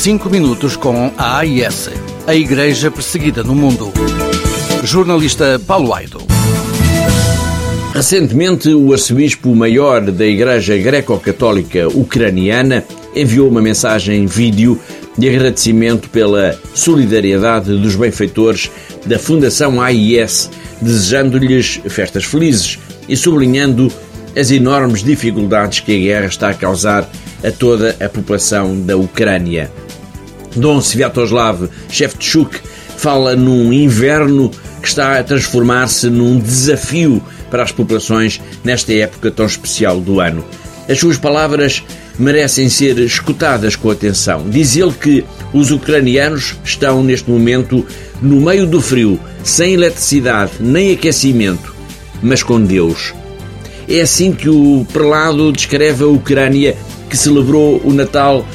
[0.00, 1.90] 5 minutos com a AIS,
[2.26, 3.92] a Igreja Perseguida no Mundo.
[4.82, 6.22] Jornalista Paulo Aido.
[7.92, 12.82] Recentemente, o arcebispo maior da Igreja Greco-Católica Ucraniana
[13.14, 14.80] enviou uma mensagem vídeo
[15.18, 18.70] de agradecimento pela solidariedade dos benfeitores
[19.04, 20.48] da Fundação AIS,
[20.80, 23.92] desejando-lhes festas felizes e sublinhando
[24.34, 27.06] as enormes dificuldades que a guerra está a causar
[27.44, 29.70] a toda a população da Ucrânia.
[30.56, 32.58] Dom Sviatoslav Shevchuk
[32.96, 34.50] fala num inverno
[34.82, 40.44] que está a transformar-se num desafio para as populações nesta época tão especial do ano.
[40.88, 41.82] As suas palavras
[42.18, 44.48] merecem ser escutadas com atenção.
[44.48, 47.86] Diz ele que os ucranianos estão neste momento
[48.20, 51.74] no meio do frio, sem eletricidade nem aquecimento,
[52.22, 53.14] mas com Deus.
[53.88, 56.76] É assim que o prelado descreve a Ucrânia
[57.08, 58.46] que celebrou o Natal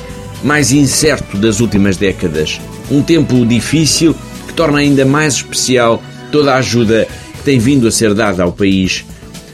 [0.46, 2.62] mais incerto das últimas décadas.
[2.92, 4.16] Um tempo difícil
[4.48, 6.02] que torna ainda mais especial
[6.32, 7.08] toda a ajuda
[7.38, 9.04] que tem vindo a ser dada ao país.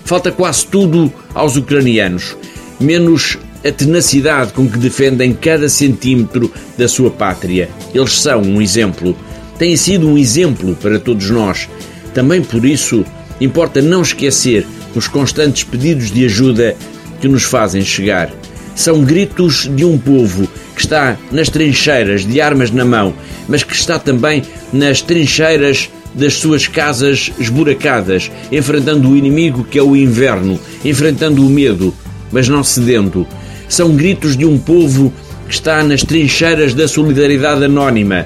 [0.03, 2.35] Falta quase tudo aos ucranianos,
[2.77, 7.69] menos a tenacidade com que defendem cada centímetro da sua pátria.
[7.93, 9.15] Eles são um exemplo.
[9.57, 11.69] Têm sido um exemplo para todos nós.
[12.13, 13.05] Também por isso,
[13.39, 16.75] importa não esquecer os constantes pedidos de ajuda
[17.21, 18.29] que nos fazem chegar.
[18.75, 23.13] São gritos de um povo que está nas trincheiras de armas na mão,
[23.47, 29.83] mas que está também nas trincheiras das suas casas esburacadas, enfrentando o inimigo que é
[29.83, 31.93] o inverno, enfrentando o medo,
[32.31, 33.25] mas não cedendo.
[33.69, 35.13] São gritos de um povo
[35.47, 38.25] que está nas trincheiras da solidariedade anónima,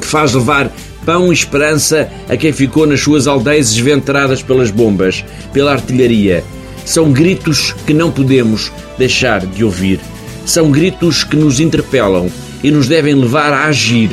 [0.00, 0.70] que faz levar
[1.04, 6.44] pão e esperança a quem ficou nas suas aldeias esventradas pelas bombas, pela artilharia.
[6.88, 10.00] São gritos que não podemos deixar de ouvir.
[10.46, 12.30] São gritos que nos interpelam
[12.64, 14.10] e nos devem levar a agir,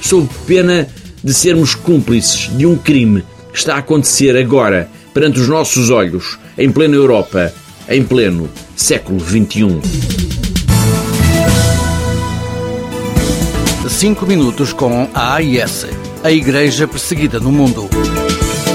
[0.00, 0.88] sob pena
[1.22, 3.22] de sermos cúmplices de um crime
[3.52, 7.52] que está a acontecer agora, perante os nossos olhos, em plena Europa,
[7.86, 9.78] em pleno século XXI.
[13.90, 15.86] Cinco minutos com a AIS,
[16.24, 17.90] a Igreja Perseguida no Mundo.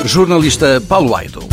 [0.05, 1.50] Jornalista Paulo Aido.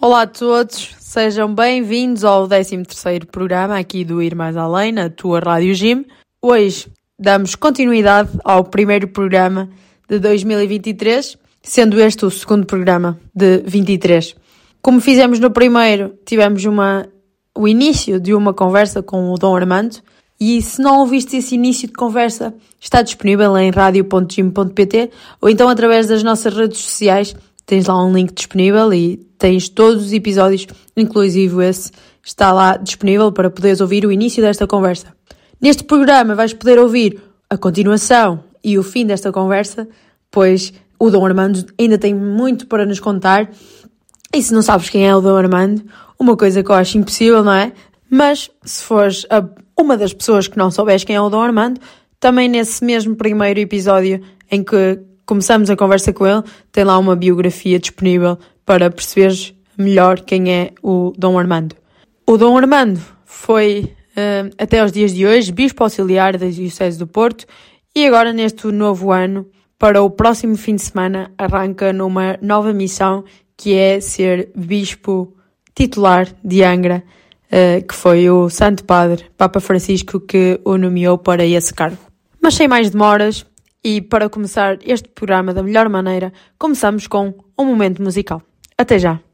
[0.00, 5.40] Olá a todos, sejam bem-vindos ao 13º programa aqui do Ir Mais Além, na tua
[5.40, 6.06] Rádio Gym.
[6.40, 6.86] Hoje
[7.18, 9.68] damos continuidade ao primeiro programa
[10.08, 14.36] de 2023, sendo este o segundo programa de 23.
[14.80, 17.06] Como fizemos no primeiro, tivemos uma,
[17.54, 19.96] o início de uma conversa com o Dom Armando,
[20.38, 25.10] e se não ouviste esse início de conversa, está disponível em radio.gym.pt
[25.40, 30.06] ou então através das nossas redes sociais tens lá um link disponível e tens todos
[30.06, 31.90] os episódios, inclusive esse,
[32.22, 35.08] está lá disponível para poderes ouvir o início desta conversa.
[35.60, 37.20] Neste programa vais poder ouvir
[37.50, 39.88] a continuação e o fim desta conversa,
[40.30, 43.50] pois o Dom Armando ainda tem muito para nos contar.
[44.34, 45.82] E se não sabes quem é o Dom Armando,
[46.18, 47.72] uma coisa que eu acho impossível, não é?
[48.10, 49.44] Mas se fores a
[49.78, 51.80] uma das pessoas que não souberes quem é o Dom Armando,
[52.18, 54.20] também nesse mesmo primeiro episódio
[54.50, 60.20] em que começamos a conversa com ele, tem lá uma biografia disponível para perceberes melhor
[60.20, 61.76] quem é o Dom Armando.
[62.26, 67.06] O Dom Armando foi, uh, até aos dias de hoje, Bispo Auxiliar da Diocese do
[67.06, 67.46] Porto
[67.94, 69.46] e agora, neste novo ano,
[69.78, 73.24] para o próximo fim de semana, arranca numa nova missão
[73.56, 75.34] que é ser Bispo
[75.74, 77.02] titular de Angra,
[77.46, 81.98] uh, que foi o Santo Padre, Papa Francisco, que o nomeou para esse cargo.
[82.40, 83.44] Mas sem mais demoras,
[83.84, 88.42] e para começar este programa da melhor maneira, começamos com um momento musical.
[88.76, 89.25] Até já!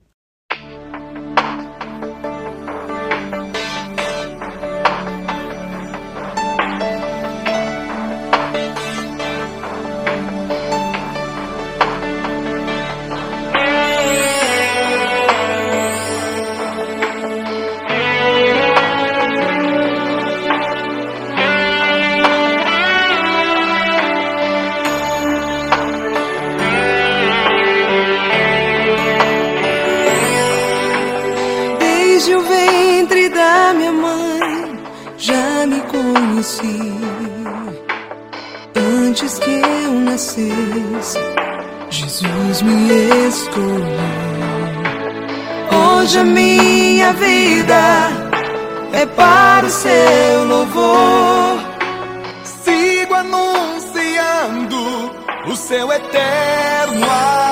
[46.13, 48.11] Hoje minha vida
[48.93, 51.59] é para o seu louvor.
[52.45, 54.77] Sigo anunciando
[55.47, 57.52] o seu eterno amor.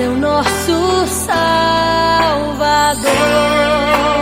[0.00, 0.78] é o nosso
[2.88, 4.17] proclamar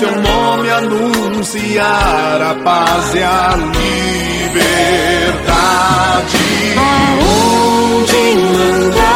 [0.00, 3.54] seu nome anunciar a paz e a
[4.46, 4.78] liberdade.
[6.78, 9.09] Aonde mandar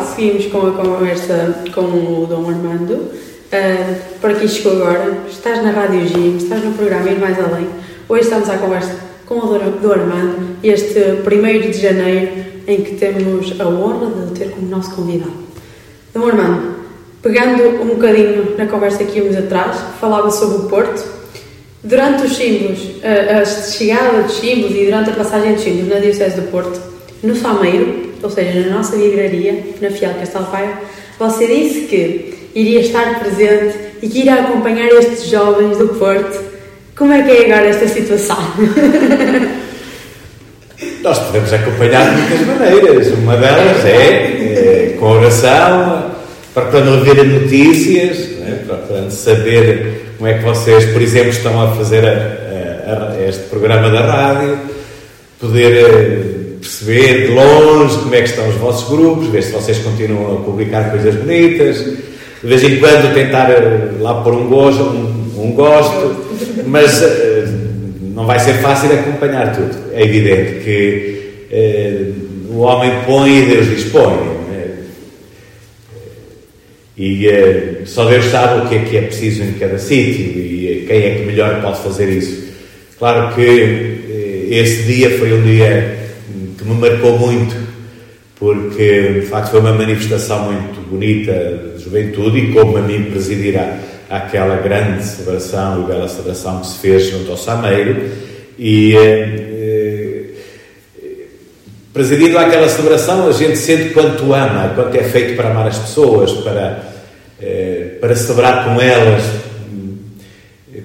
[0.00, 2.94] seguimos com a conversa com o Dom Armando.
[2.94, 7.68] Uh, por aqui chegou agora, estás na Rádio Gym, estás no programa Ir Mais Além.
[8.08, 8.96] Hoje estamos à conversa
[9.26, 12.32] com o Dom Armando, este 1 de janeiro,
[12.66, 15.32] em que temos a honra de ter como nosso convidado.
[16.12, 16.74] Dom Armando,
[17.22, 21.04] pegando um bocadinho na conversa que íamos atrás, falava sobre o Porto.
[21.82, 26.00] Durante os símbolos, a, a chegada dos símbolos e durante a passagem dos símbolos na
[26.00, 26.80] Diocese do Porto,
[27.22, 30.78] no Sameiro, ou seja, na nossa livraria, na Fiel Castelo Paiva,
[31.18, 36.42] você disse que iria estar presente e que iria acompanhar estes jovens do Porto.
[36.96, 38.38] Como é que é agora esta situação?
[41.02, 43.08] Nós podemos acompanhar de muitas maneiras.
[43.08, 46.10] Uma delas é, é com oração,
[46.54, 48.64] procurando ouvir notícias, né?
[48.66, 53.42] procurando saber como é que vocês, por exemplo, estão a fazer a, a, a este
[53.50, 54.58] programa da rádio,
[55.38, 56.23] poder eh,
[56.64, 60.40] perceber de longe como é que estão os vossos grupos, ver se vocês continuam a
[60.40, 65.52] publicar coisas bonitas, de vez em quando tentar eh, lá pôr um gosto, um, um
[65.52, 66.24] gosto,
[66.66, 67.48] mas uh,
[68.14, 69.76] não vai ser fácil acompanhar tudo.
[69.92, 74.34] É evidente que uh, o homem põe e Deus dispõe.
[76.96, 80.84] E uh, só Deus sabe o que é que é preciso em cada sítio e
[80.86, 82.44] quem é que melhor pode fazer isso.
[82.98, 85.93] Claro que esse dia foi um dia
[86.64, 87.54] que me marcou muito,
[88.36, 91.32] porque de facto foi uma manifestação muito bonita
[91.76, 93.78] de juventude e como a mim presidirá
[94.08, 98.10] aquela grande celebração e bela celebração que se fez junto ao Sameiro
[98.58, 100.34] e uh,
[101.92, 106.32] presidindo aquela celebração, a gente sente quanto ama, quanto é feito para amar as pessoas,
[106.32, 106.82] para,
[107.40, 109.22] eh, para celebrar com elas.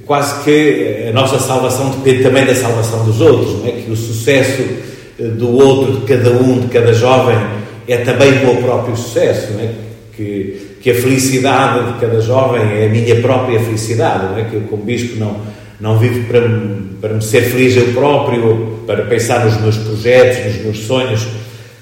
[0.05, 3.71] Quase que a nossa salvação depende também da salvação dos outros, não é?
[3.71, 4.61] Que o sucesso
[5.19, 7.37] do outro, de cada um, de cada jovem,
[7.87, 9.69] é também o meu próprio sucesso, não é?
[10.15, 14.45] Que, que a felicidade de cada jovem é a minha própria felicidade, não é?
[14.45, 15.37] Que eu, como bispo, não,
[15.79, 20.53] não vivo para me, para me ser feliz eu próprio, para pensar nos meus projetos,
[20.53, 21.27] nos meus sonhos,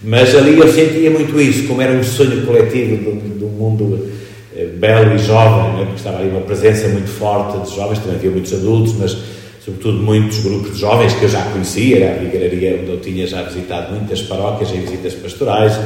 [0.04, 4.08] mas ali eu sentia muito isso, como era um sonho coletivo do, do mundo
[4.56, 5.86] eh, belo e jovem, né?
[5.86, 9.18] porque estava ali uma presença muito forte de jovens, também havia muitos adultos, mas
[9.68, 13.28] sobretudo muitos grupos de jovens que eu já conhecia, era a vigararia onde eu tinha
[13.28, 15.78] já visitado muitas paróquias em visitas pastorais,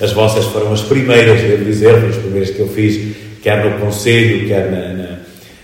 [0.00, 4.48] as vossas foram as primeiras, devo dizer, as primeiras que eu fiz, quer no Conselho,
[4.48, 5.18] quer na, na,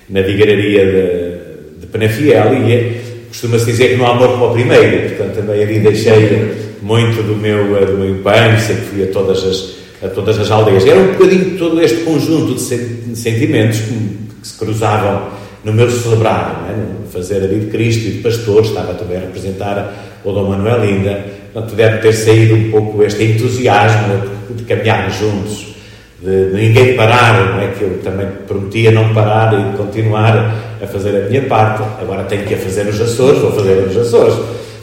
[0.09, 4.53] na vigararia de, de Penafiel, e é, costuma-se dizer que não há amor como o
[4.53, 9.43] primeiro, portanto também ali deixei muito do meu, do meu empenho, sempre fui a todas
[9.43, 10.87] as, a todas as aldeias.
[10.87, 17.13] Era um bocadinho todo este conjunto de sentimentos que se cruzavam no meu celebrar, é?
[17.13, 20.85] fazer a vida de Cristo e de pastor, estava também a representar o Dom Manuel
[20.85, 25.75] Linda, portanto deve ter saído um pouco este entusiasmo de, de caminharmos juntos,
[26.21, 27.69] de, de, ninguém parar, não é?
[27.69, 32.45] que eu também prometia não parar e continuar a fazer a minha parte, agora tenho
[32.45, 34.35] que a fazer nos Açores, vou fazer nos Açores.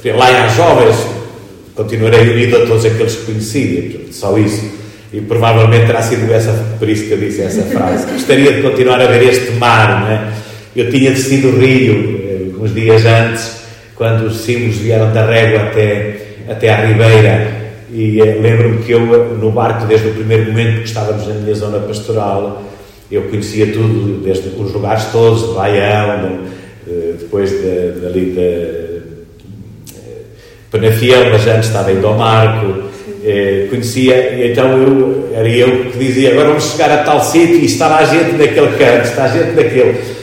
[0.04, 0.96] Lá em jovens,
[1.76, 4.82] continuarei unido a todos aqueles que conheci, só isso.
[5.14, 8.08] E provavelmente terá sido essa, por isso que eu disse essa frase.
[8.14, 10.41] Gostaria de continuar a ver este mar, não é?
[10.75, 12.22] Eu tinha descido o rio
[12.62, 13.62] uns dias antes,
[13.96, 17.62] quando os símbolos vieram da régua até, até à Ribeira,
[17.92, 19.00] e lembro-me que eu,
[19.38, 22.63] no barco, desde o primeiro momento que estávamos na minha zona pastoral,
[23.12, 26.40] eu conhecia tudo, desde os lugares todos, de Baião,
[27.20, 29.01] depois de, de, ali de
[30.72, 32.84] Penafiel, mas antes estava em Dom Marco,
[33.25, 37.66] eh, conhecia, então eu, era eu que dizia, agora vamos chegar a tal sítio e
[37.66, 40.21] está lá gente naquele canto, está gente naquele.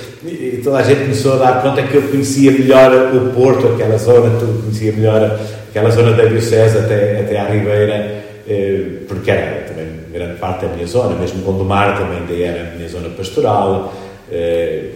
[0.69, 4.39] Toda a gente começou a dar conta que eu conhecia melhor o Porto, aquela zona,
[4.39, 9.87] tu conhecia melhor aquela zona da Diocese até, até à Ribeira, eh, porque era também
[10.13, 13.95] grande parte da minha zona, mesmo Gondomar também era a minha zona pastoral.
[14.31, 14.91] Eh,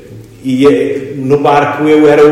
[0.45, 2.23] e no barco eu era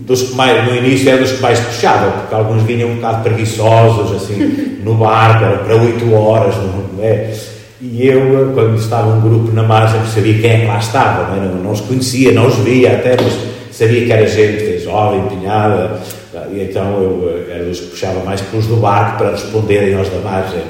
[0.00, 3.22] dos que mais, no início era dos que mais puxavam, porque alguns vinham um bocado
[3.22, 7.32] preguiçosos, assim, no barco, era para 8 horas, não é?
[7.82, 11.48] E eu, quando estava um grupo na margem, sabia quem é lá estava, não, é?
[11.48, 13.32] não, não os conhecia, não os via até, mas
[13.72, 15.98] sabia que era gente jovem, empenhada,
[16.52, 20.18] e então eu era dos que puxava mais pelos do barco para responderem aos da
[20.18, 20.62] margem, é?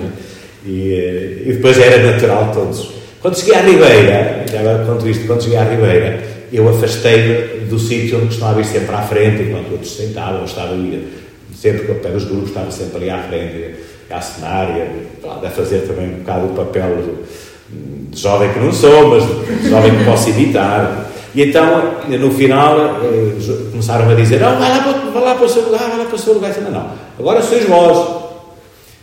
[0.64, 2.92] e, e, depois era natural todos.
[3.20, 6.20] Quando cheguei à Ribeira, já conto isto, quando cheguei à Ribeira,
[6.52, 11.08] eu afastei-me do sítio onde costumava ir sempre à frente, enquanto outros sentavam, estava ali,
[11.54, 13.74] sempre que eu pego os grupos, estava sempre ali à frente,
[14.10, 19.24] assinar, e a fazer também um bocado o papel de, jovem que não sou, mas
[19.62, 21.10] de jovem que posso imitar.
[21.34, 25.46] E então, no final, eh, começaram a dizer: Não, vai lá, para, vai lá para
[25.46, 26.52] o seu lugar, vai lá para o seu lugar.
[26.60, 28.20] Não, não, agora sois vós.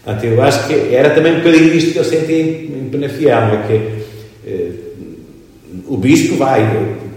[0.03, 3.63] Portanto, eu acho que era também um bocadinho isto que eu senti em Penafiel, é
[3.67, 4.71] que eh,
[5.87, 6.61] o bispo vai,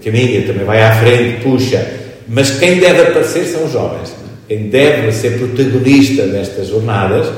[0.05, 1.85] caminha, também vai à frente, puxa,
[2.29, 4.15] mas quem deve aparecer são os jovens.
[4.47, 7.29] Quem deve ser protagonista destas jornadas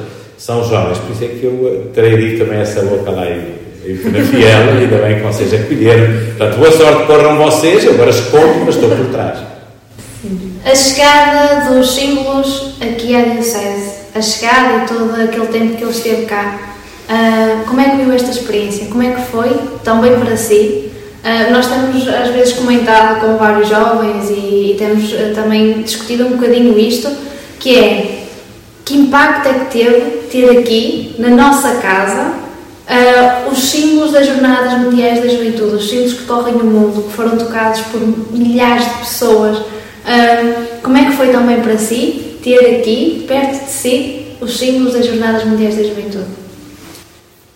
[0.43, 0.99] são jovens.
[0.99, 4.77] Por isso é que eu terei dito também essa boca lá em, E foi fiel,
[4.77, 6.27] ainda bem que vocês acolheram.
[6.37, 9.39] Portanto, boa sorte corram vocês, agora escondo, mas estou por trás.
[10.65, 15.91] A chegada dos símbolos aqui à Diocese, a chegada e todo aquele tempo que ele
[15.91, 16.59] esteve cá,
[17.09, 18.87] uh, como é que viu esta experiência?
[18.87, 19.51] Como é que foi?
[19.85, 20.91] Também para si?
[21.25, 26.27] Uh, nós temos às vezes comentado com vários jovens e, e temos uh, também discutido
[26.27, 27.09] um bocadinho isto,
[27.59, 28.22] que é
[28.85, 32.33] que impacto é que teve ter aqui, na nossa casa,
[32.89, 37.13] uh, os símbolos das Jornadas Mundiais da Juventude, os símbolos que correm o mundo, que
[37.13, 38.01] foram tocados por
[38.33, 39.59] milhares de pessoas.
[40.83, 45.07] como é que foi também para si ter aqui, perto de si, os símbolos das
[45.07, 46.27] Jornadas Mundiais da Juventude?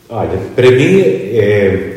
[0.09, 1.97] Olha, para mim é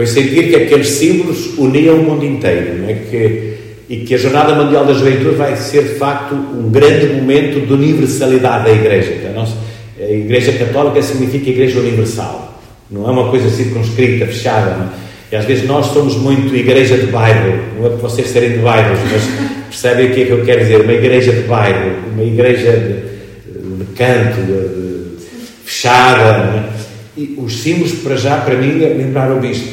[0.00, 2.94] foi sentir que aqueles símbolos uniam o mundo inteiro, não é?
[2.94, 3.49] que,
[3.90, 7.72] e que a Jornada Mundial da Juventude vai ser de facto um grande momento de
[7.72, 9.28] universalidade da Igreja.
[9.28, 9.56] A, nossa,
[10.00, 14.76] a Igreja Católica significa Igreja Universal, não é uma coisa circunscrita, fechada.
[14.76, 15.10] Não é?
[15.32, 18.58] E às vezes nós somos muito igreja de bairro, não é por vocês serem de
[18.58, 19.22] bairros, mas
[19.68, 20.80] percebem o que é que eu quero dizer?
[20.80, 25.26] Uma igreja de bairro, uma igreja de, de canto, de, de,
[25.64, 26.22] fechada.
[26.26, 26.70] É?
[27.16, 29.68] E os símbolos, para já, para mim, lembraram isto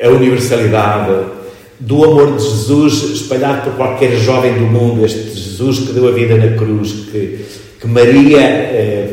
[0.00, 1.35] a universalidade
[1.78, 6.12] do amor de Jesus espalhado por qualquer jovem do mundo, este Jesus que deu a
[6.12, 7.44] vida na cruz, que,
[7.80, 9.10] que Maria, eh,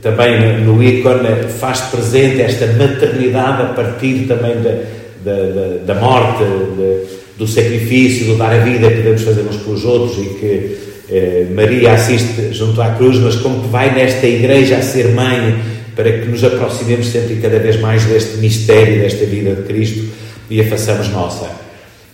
[0.00, 4.82] também no ícone, faz presente esta maternidade a partir também da,
[5.24, 9.56] da, da, da morte, de, do sacrifício, do dar a vida que podemos fazer uns
[9.56, 10.76] pelos outros e que
[11.10, 15.56] eh, Maria assiste junto à cruz, mas como que vai nesta igreja a ser mãe
[15.94, 20.04] para que nos aproximemos sempre e cada vez mais deste mistério, desta vida de Cristo
[20.48, 21.65] e a façamos nossa.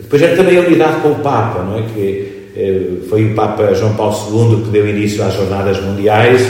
[0.02, 1.82] Depois era também a unidade com o Papa, não é?
[1.82, 6.46] Que eh, foi o Papa João Paulo II que deu início às Jornadas Mundiais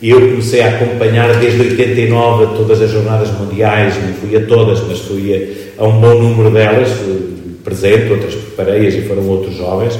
[0.00, 4.80] e eu comecei a acompanhar desde 89 todas as Jornadas Mundiais, não fui a todas,
[4.80, 9.98] mas fui a, um bom número delas, eh, presente, outras preparei-as e foram outros jovens.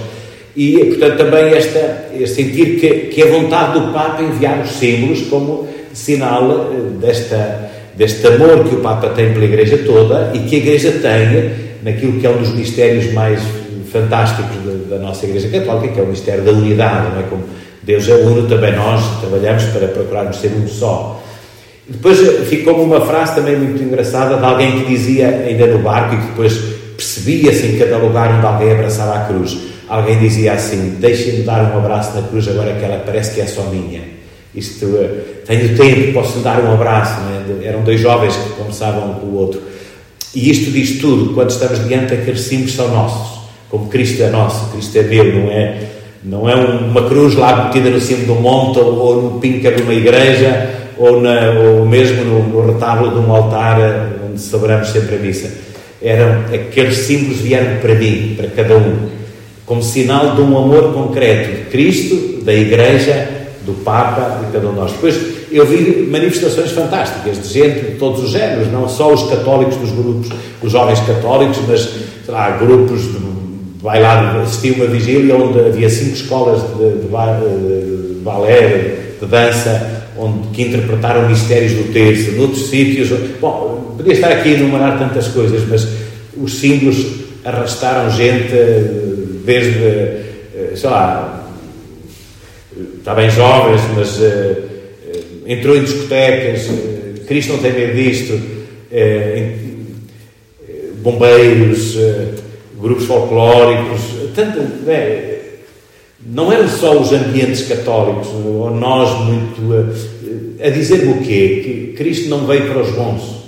[0.57, 5.69] E, portanto, também esta, sentir que, que a vontade do Papa enviar os símbolos como
[5.93, 10.59] sinal eh, desta deste amor que o Papa tem pela Igreja toda e que a
[10.59, 13.41] Igreja tem naquilo que é um dos mistérios mais
[13.93, 17.23] fantásticos da, da nossa Igreja Católica, que é o mistério da unidade, não é?
[17.25, 17.45] Como
[17.83, 21.23] Deus é uno, também nós trabalhamos para procurarmos ser um só.
[21.87, 22.19] Depois
[22.49, 26.27] ficou uma frase também muito engraçada de alguém que dizia, ainda no barco, e que
[26.29, 26.59] depois
[26.97, 29.59] percebia-se em cada lugar onde alguém abraçava a cruz.
[29.89, 33.47] Alguém dizia assim: Deixem-me dar um abraço na cruz agora que ela parece que é
[33.47, 34.01] só minha.
[34.55, 37.21] Isto, eh, tenho tempo, posso dar um abraço.
[37.63, 37.67] É?
[37.67, 39.61] Eram dois jovens que conversavam um com o outro.
[40.35, 44.71] E isto diz tudo, quando estamos diante daqueles símbolos são nossos, como Cristo é nosso,
[44.71, 45.79] Cristo é meu, não é,
[46.25, 49.95] não é uma cruz lá metida no cimo do monte ou no píncar de uma
[49.95, 53.79] igreja ou, na, ou mesmo no, no, retábulo de um altar
[54.29, 55.51] onde celebramos sempre a missa.
[56.01, 59.09] Eram, aqueles símbolos vieram para mim, para cada um,
[59.67, 63.29] como sinal de um amor concreto de Cristo, da Igreja
[63.65, 64.93] do Papa e cada um de nós.
[64.93, 69.77] Depois eu vi manifestações fantásticas de gente de todos os géneros, não só os católicos
[69.77, 70.29] dos grupos,
[70.63, 71.89] os jovens católicos, mas
[72.29, 73.33] lá, grupos de
[73.83, 79.27] vai lá assisti uma vigília onde havia cinco escolas de, de, de, de balé, de
[79.27, 83.11] dança, onde que interpretaram mistérios do terço, noutros sítios.
[83.41, 85.87] Bom, podia estar aqui a enumerar tantas coisas, mas
[86.37, 87.05] os símbolos
[87.45, 88.53] arrastaram gente
[89.45, 91.45] desde, eh, sei lá,
[92.99, 94.21] está bem jovens, mas
[95.53, 99.63] entrou em discotecas, uh, Cristo não tem medo disto, uh,
[101.03, 101.97] bombeiros,
[102.81, 104.01] grupos folclóricos,
[104.35, 105.33] tanto, bem,
[106.25, 109.63] não eram só os ambientes católicos, ou nós muito
[110.65, 111.61] a dizer-me o quê?
[111.65, 113.43] Que Cristo não veio para os bons.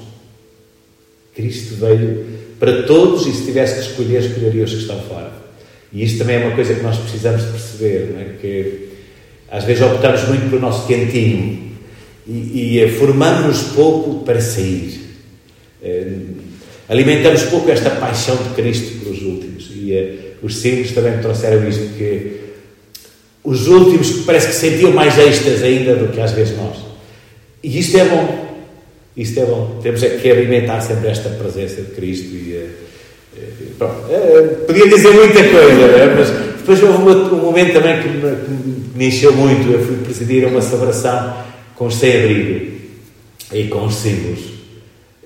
[1.35, 2.25] Cristo veio
[2.59, 5.33] para todos e se tivesse que escolher, escolheria os que estão fora.
[5.93, 8.25] E isto também é uma coisa que nós precisamos de perceber, é?
[8.40, 8.88] Que
[9.51, 11.63] às vezes optamos muito pelo nosso quentinho
[12.27, 15.01] e, e eh, formamos-nos pouco para sair.
[15.83, 16.13] Eh,
[16.89, 19.71] alimentamos pouco esta paixão de Cristo pelos últimos.
[19.75, 22.41] E uh, os símbolos também trouxeram isto, que
[23.43, 26.79] os últimos parece que sentiam mais êxtase ainda do que às vezes nós.
[27.63, 28.45] E isto é bom.
[29.17, 29.81] Isto é bom.
[29.83, 32.85] Temos é que alimentar sempre esta presença de Cristo e
[33.79, 34.05] Pronto,
[34.67, 36.15] podia dizer muita coisa, né?
[36.17, 39.71] mas depois houve um momento também que me, que me encheu muito.
[39.73, 41.35] Eu fui presidir uma celebração
[41.77, 42.75] com sem-abrigo
[43.53, 44.41] e com os símbolos.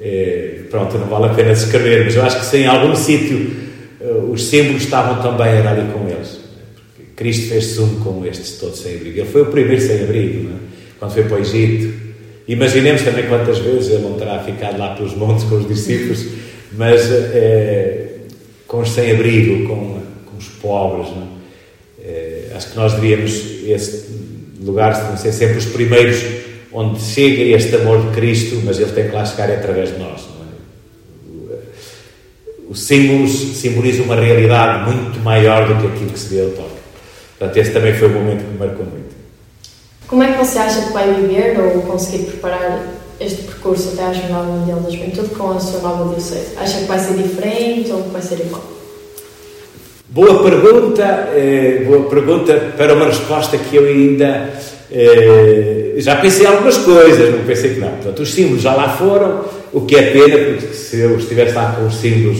[0.01, 3.69] É, pronto, não vale a pena descrever, mas eu acho que se em algum sítio
[4.01, 6.39] eh, os símbolos estavam também a ali com eles.
[6.95, 9.19] Porque Cristo fez-se um com estes todos sem-abrigo.
[9.19, 10.55] Ele foi o primeiro sem-abrigo, é?
[10.99, 11.93] quando foi para o Egito.
[12.47, 16.25] imaginemos também quantas vezes ele não terá ficado lá pelos montes com os discípulos,
[16.73, 18.19] mas é,
[18.67, 21.09] com os sem-abrigo, com, com, os pobres.
[22.05, 22.53] É?
[22.55, 23.33] acho que nós devíamos,
[23.67, 24.07] esse
[24.63, 26.38] lugar, ser sempre os primeiros
[26.73, 30.29] onde chega este amor de Cristo, mas ele tem que lá chegar através de nós.
[31.51, 31.57] É?
[32.69, 36.79] Os símbolos simbolizam uma realidade muito maior do que aquilo que se vê ao toque.
[37.39, 39.17] Portanto, esse também foi um momento que me marcou muito.
[40.07, 42.83] Como é que você acha que vai viver ou conseguir preparar
[43.21, 46.57] este percurso até à Jornada Mundial da Juventude com a sua nova diocese?
[46.57, 48.65] Acha que vai ser diferente ou que vai ser igual?
[50.09, 51.05] Boa pergunta,
[51.35, 54.51] eh, boa pergunta para uma resposta que eu ainda
[54.91, 57.89] eh, já pensei algumas coisas, não pensei que não.
[57.89, 61.73] Portanto, os símbolos já lá foram, o que é pena, porque se eu estivesse lá
[61.73, 62.39] com os símbolos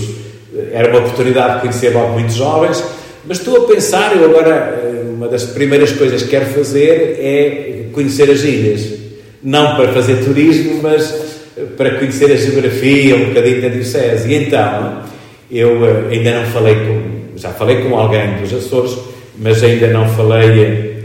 [0.55, 2.83] eh, era uma oportunidade de conhecer logo muitos jovens,
[3.27, 7.85] mas estou a pensar, eu agora, eh, uma das primeiras coisas que quero fazer é
[7.93, 8.99] conhecer as ilhas.
[9.43, 11.13] Não para fazer turismo, mas
[11.57, 14.29] eh, para conhecer a geografia, um bocadinho da Diocese.
[14.29, 15.03] E então,
[15.51, 18.97] eu ainda não falei com, já falei com alguém dos Açores,
[19.39, 20.99] mas ainda não falei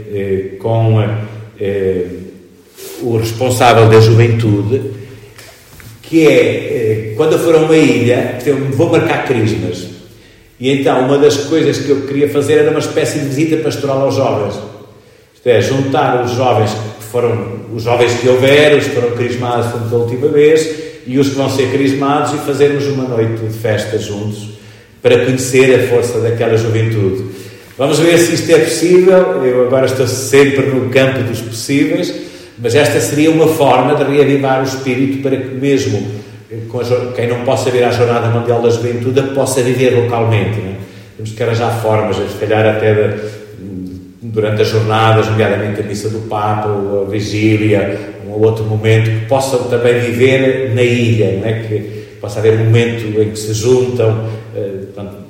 [0.58, 1.02] com
[1.60, 2.06] eh,
[3.02, 4.82] o responsável da juventude,
[6.02, 8.38] que é, eh, quando eu for a uma ilha,
[8.72, 9.94] vou marcar crismas.
[10.60, 14.02] E então, uma das coisas que eu queria fazer era uma espécie de visita pastoral
[14.02, 14.54] aos jovens.
[15.34, 19.90] Isto é, juntar os jovens que foram, os jovens que houver, os que foram crismados
[19.90, 23.98] da última vez, e os que vão ser crismados, e fazermos uma noite de festa
[23.98, 24.50] juntos,
[25.02, 27.24] para conhecer a força daquela juventude.
[27.76, 29.44] Vamos ver se isto é possível.
[29.44, 32.14] Eu agora estou sempre no campo dos possíveis,
[32.58, 36.24] mas esta seria uma forma de reavivar o espírito para que mesmo
[37.16, 40.60] quem não possa vir à Jornada Mundial da Juventude possa viver localmente.
[40.60, 40.76] Né?
[41.16, 43.14] Temos que arranjar formas, se calhar até de,
[44.22, 49.10] durante as jornadas, nomeadamente a missa do Papa, ou a vigília, um ou outro momento,
[49.10, 51.52] que possam também viver na ilha, não é?
[51.60, 54.28] que possa haver um momento em que se juntam.
[54.54, 54.84] Eh,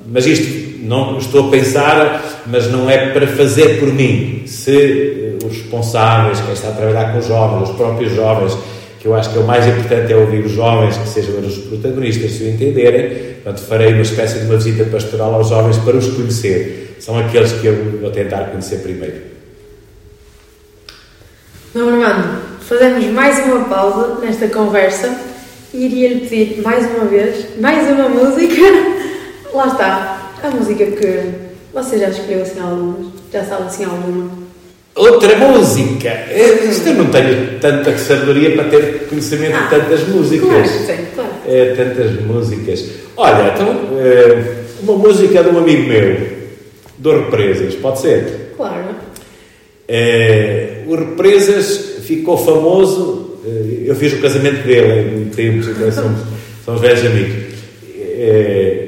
[0.07, 4.43] mas isto não estou a pensar, mas não é para fazer por mim.
[4.45, 8.57] Se eh, os responsáveis, quem está a trabalhar com os jovens, os próprios jovens,
[8.99, 11.57] que eu acho que é o mais importante é ouvir os jovens, que sejam os
[11.59, 13.35] protagonistas, se o entenderem.
[13.35, 16.95] Portanto, farei uma espécie de uma visita pastoral aos jovens para os conhecer.
[16.99, 19.21] São aqueles que eu vou tentar conhecer primeiro.
[21.75, 25.15] Não, Armando, fazemos mais uma pausa nesta conversa
[25.71, 28.61] e iria-lhe pedir mais uma vez, mais uma música.
[29.53, 31.31] Lá está, a música que
[31.71, 34.44] você já escolheu assim algumas, já sabe assim alguma.
[34.95, 36.07] Outra música.
[36.07, 40.47] É, isto eu não tenho tanta sabedoria para ter conhecimento ah, de tantas músicas.
[40.47, 41.31] Claro, sim, claro.
[41.45, 42.85] É, tantas músicas.
[43.17, 46.17] Olha, então, é, uma música de um amigo meu,
[46.97, 48.53] do Represas, pode ser?
[48.55, 48.95] Claro.
[49.85, 56.21] É, o Represas ficou famoso, é, eu fiz o casamento dele em tempos, então somos,
[56.63, 57.53] somos velhos amigos.
[57.99, 58.87] É,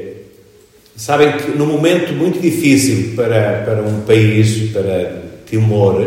[0.95, 6.05] sabem que num momento muito difícil para, para um país, para Timor,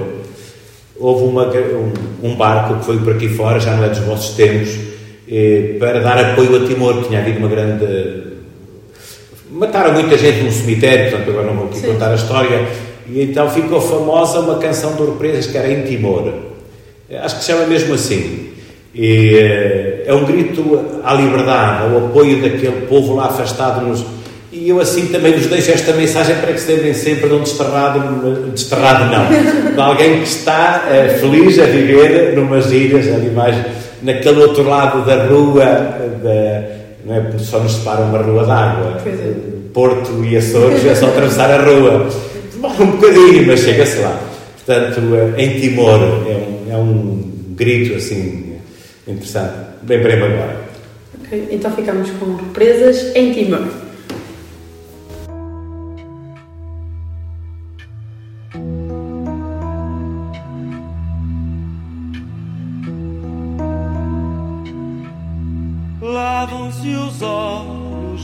[0.98, 4.36] houve uma, um, um, barco que foi por aqui fora, já não é dos vossos
[4.36, 4.70] tempos,
[5.28, 7.02] eh, para dar apoio a Timor.
[7.04, 8.30] Tinha havido uma grande.
[9.50, 11.86] Mataram muita gente num cemitério, portanto, agora não vou aqui Sim.
[11.88, 12.66] contar a história.
[13.08, 16.32] E então ficou famosa uma canção de Represas que era em Timor.
[17.10, 18.50] Acho que se chama mesmo assim.
[18.94, 24.04] E, eh, é um grito à liberdade, ao apoio daquele povo lá afastado nos
[24.52, 27.42] e eu assim também vos deixo esta mensagem para que se lembrem sempre de um
[27.42, 33.56] desterrado, desterrado não, de alguém que está uh, feliz a viver numas ilhas, ali mais
[34.02, 35.64] naquele outro lado da rua,
[36.22, 36.64] da,
[37.04, 37.20] não é?
[37.20, 39.00] Porque só nos separa uma rua d'água.
[39.06, 39.60] É.
[39.72, 42.08] Porto e Açores é só atravessar a rua.
[42.52, 44.20] Demora um bocadinho, mas chega-se lá.
[44.56, 47.22] Portanto, uh, em Timor é um, é um
[47.54, 48.56] grito assim
[49.06, 49.54] interessante.
[49.82, 50.56] Bem breve agora.
[51.24, 53.62] Ok, então ficamos com represas em Timor.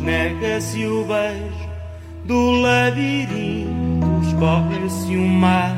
[0.06, 1.68] Nega-se o beijo,
[2.24, 5.74] do labirinto escorre-se um mar.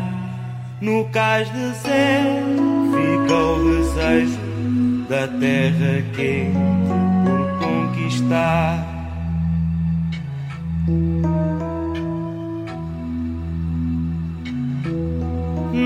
[0.81, 2.63] No cais deserto
[2.95, 4.39] fica o desejo
[5.09, 6.57] da terra quente
[7.25, 8.88] por conquistar.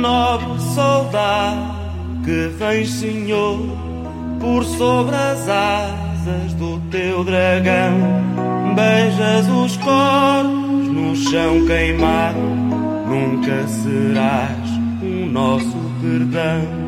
[0.03, 1.77] Nobre soldado
[2.25, 3.57] que vem, Senhor,
[4.41, 8.01] por sobre as asas do teu dragão
[8.75, 12.41] beijas os corpos no chão queimado,
[13.07, 14.69] nunca serás
[15.01, 16.82] o nosso perdão.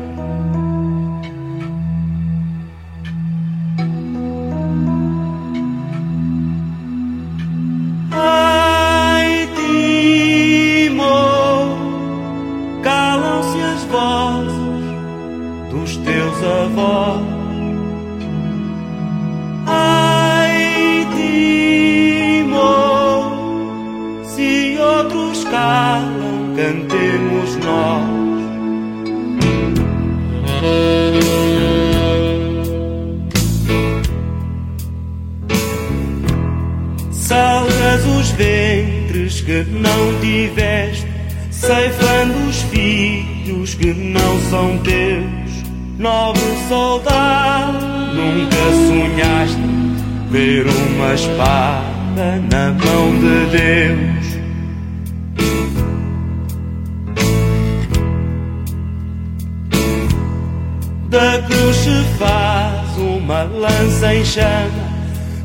[63.65, 64.95] Lança em chama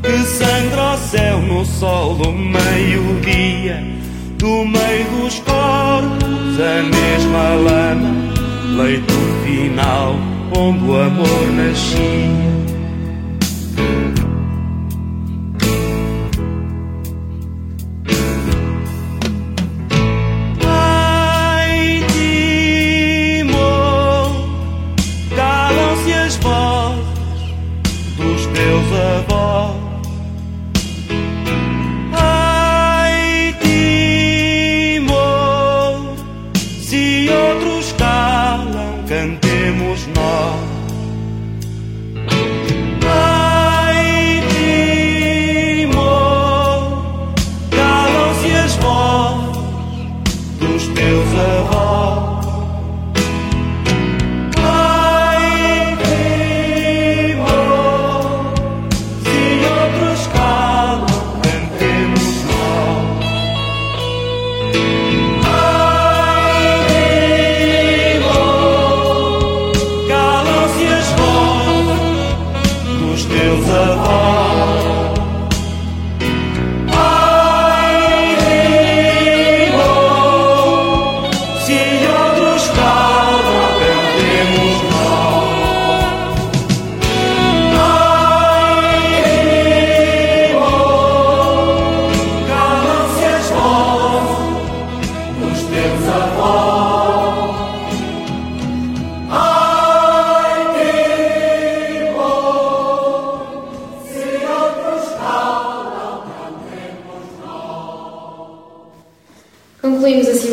[0.03, 3.83] que sangra o céu no sol do meio-dia.
[4.37, 8.11] Do meio dos corpos a mesma lama,
[8.75, 9.13] leito
[9.45, 10.15] final
[10.57, 12.60] onde o amor nascia.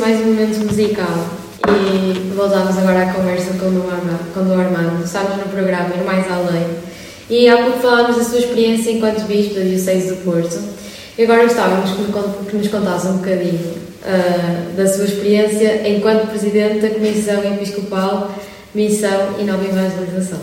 [0.08, 1.28] Mais um momento musical
[1.68, 4.32] e voltamos agora à conversa com o Armando.
[4.32, 5.04] Com o Armando.
[5.36, 6.66] No programa Ir Mais Além
[7.28, 10.58] e há pouco falámos da sua experiência enquanto Bispo da Diocese do Porto
[11.18, 16.88] e agora gostávamos que, nos contasse um bocadinho ah, da sua experiência enquanto Presidente da
[16.88, 18.32] Comissão Episcopal
[18.74, 20.40] Missão e Nova Evangelização.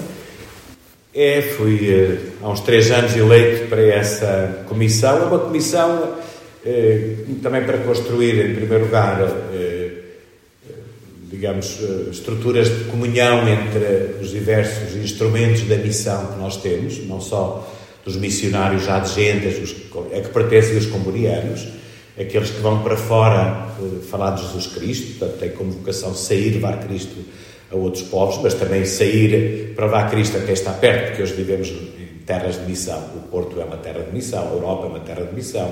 [1.12, 5.18] É, fui eh, há uns três anos eleito para essa comissão.
[5.18, 6.14] É uma comissão
[7.44, 9.22] também para construir, em primeiro lugar,
[9.54, 9.90] eh,
[10.68, 10.74] eh,
[11.30, 17.22] digamos, eh, estruturas de comunhão entre os diversos instrumentos da missão que nós temos, não
[17.22, 17.72] só
[18.04, 19.10] dos missionários já de
[19.74, 21.68] que- a que pertencem os combonianos,
[22.20, 26.54] aqueles que vão para fora eh, falar de Jesus Cristo, portanto, têm como vocação sair,
[26.54, 27.16] levar Cristo
[27.72, 31.68] a outros povos, mas também sair para levar Cristo até estar perto, porque hoje vivemos
[31.70, 32.98] em terras de missão.
[33.16, 35.72] O Porto é uma terra de missão, a Europa é uma terra de missão.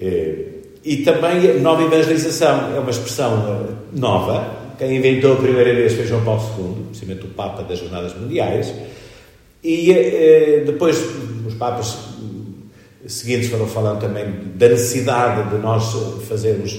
[0.00, 0.44] Eh,
[0.84, 4.74] E também nova evangelização é uma expressão eh, nova.
[4.78, 8.72] Quem inventou a primeira vez foi João Paulo II, precisamente o Papa das Jornadas Mundiais.
[9.62, 10.96] E eh, depois
[11.46, 11.98] os Papas
[13.06, 15.84] seguintes foram falando também da necessidade de nós
[16.28, 16.78] fazermos,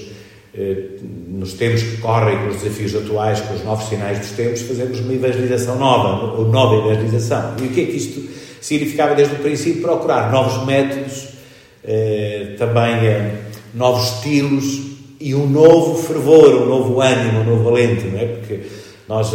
[1.28, 5.00] nos tempos que correm, com os desafios atuais, com os novos sinais dos tempos, fazermos
[5.00, 7.56] uma evangelização nova, ou nova evangelização.
[7.62, 8.30] E o que é que isto
[8.62, 9.82] significava desde o princípio?
[9.82, 11.39] Procurar novos métodos,
[11.84, 13.36] eh, também eh,
[13.74, 14.90] novos estilos
[15.20, 18.26] e um novo fervor, um novo ânimo, um novo alento, não é?
[18.26, 18.62] Porque
[19.08, 19.32] nós,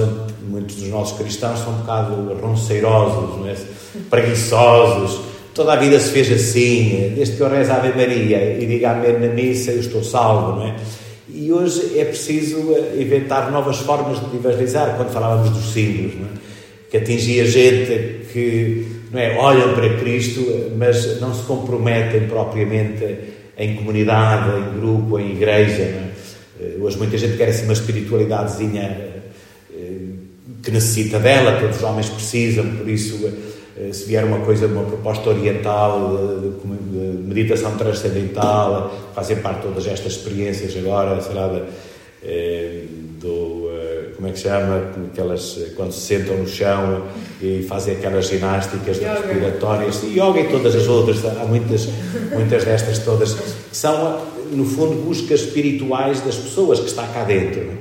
[0.49, 3.57] muitos dos nossos cristãos, são um bocado ronceirosos, não é?
[4.11, 5.21] preguiçosos.
[5.53, 8.91] Toda a vida se fez assim, desde que eu rezo a Ave Maria e diga
[8.91, 10.77] Amém na missa, eu estou salvo, não é?
[11.29, 16.27] E hoje é preciso eh, inventar novas formas de evangelizar, quando falávamos dos símbolos, não
[16.27, 16.45] é?
[16.91, 23.17] que atingia gente que não é, olham para Cristo, mas não se comprometem propriamente
[23.57, 25.83] em comunidade, em grupo, em igreja.
[25.83, 26.11] É?
[26.61, 28.83] Eh, Hoje muita gente quer assim uma espiritualidadezinha
[29.73, 30.01] eh,
[30.61, 33.33] que necessita dela, todos os homens precisam, por isso
[33.77, 36.65] eh, se vier uma coisa, uma proposta oriental, de,
[37.25, 41.63] meditação transcendental, fazem parte de todas estas experiências agora, sei lá, eh,
[42.25, 42.83] eh,
[44.17, 47.05] como é que se chama, aquelas, quando se sentam no chão
[47.41, 51.89] e fazem aquelas ginásticas respiratórias, e yoga e todas as outras, há muitas,
[52.33, 54.21] muitas destas todas, que são,
[54.53, 57.73] no fundo, buscas espirituais das pessoas que está cá dentro.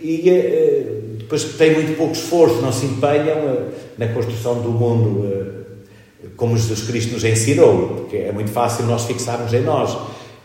[0.00, 0.86] E eh,
[1.18, 3.62] depois têm muito pouco esforço, não se empenham eh,
[3.98, 9.04] na construção do mundo eh, como Jesus Cristo nos ensinou, porque é muito fácil nós
[9.04, 9.96] fixarmos em nós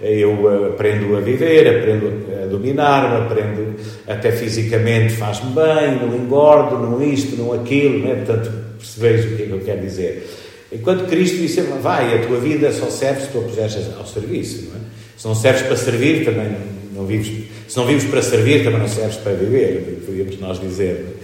[0.02, 2.12] eu aprendo a viver, aprendo
[2.44, 3.76] a dominar-me, aprendo
[4.08, 8.16] até fisicamente faz-me bem, não engordo, não isto, não aquilo, não é?
[8.16, 10.28] portanto percebeis o que é que eu quero dizer.
[10.72, 14.70] Enquanto Cristo disse, vai, a tua vida só serve se tu a puseres ao serviço,
[14.70, 14.80] não é?
[15.18, 16.56] Se não serves para servir, também
[16.96, 21.06] não vives, se não vives para servir, também não serves para viver, podíamos nós dizer.
[21.18, 21.22] É?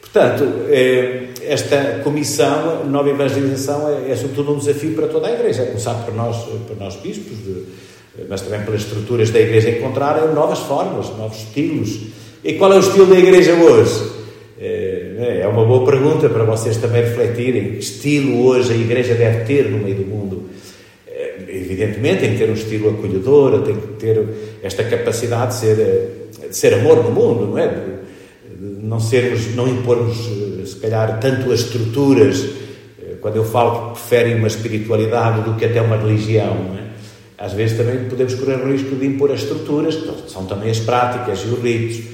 [0.00, 5.62] Portanto, eh, esta comissão, nova evangelização, é, é sobretudo um desafio para toda a Igreja,
[5.62, 7.38] é começar por nós, por nós bispos,
[8.28, 12.00] mas também pelas estruturas da Igreja encontrarem novas formas, novos estilos.
[12.42, 14.18] E qual é o estilo da Igreja hoje?
[14.60, 17.72] É, é uma boa pergunta para vocês também refletirem.
[17.72, 20.50] Que estilo hoje a Igreja deve ter no meio do mundo?
[21.06, 24.24] É, evidentemente tem que ter um estilo acolhedor, tem que ter
[24.62, 27.68] esta capacidade de ser, de ser amor no mundo, não é?
[27.68, 27.98] De,
[28.82, 30.16] não sermos, não impormos,
[30.64, 32.44] se calhar, tanto as estruturas,
[33.20, 36.87] quando eu falo que preferem uma espiritualidade do que até uma religião, não é?
[37.38, 40.80] Às vezes também podemos correr o risco de impor as estruturas, que são também as
[40.80, 42.04] práticas e os ritos.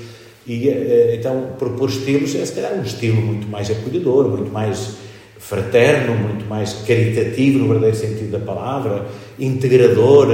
[0.46, 4.96] E eh, então propor estilos é se calhar um estilo muito mais acolhedor, muito mais
[5.38, 9.06] fraterno, muito mais caritativo no verdadeiro sentido da palavra,
[9.38, 10.28] integrador.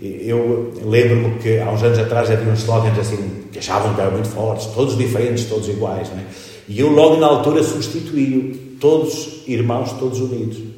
[0.00, 4.12] Eu lembro-me que há uns anos atrás havia uns slogans assim que achavam que eram
[4.12, 6.08] muito fortes, todos diferentes, todos iguais.
[6.08, 6.24] É?
[6.68, 10.69] E eu logo na altura substituí-o, todos irmãos, todos unidos.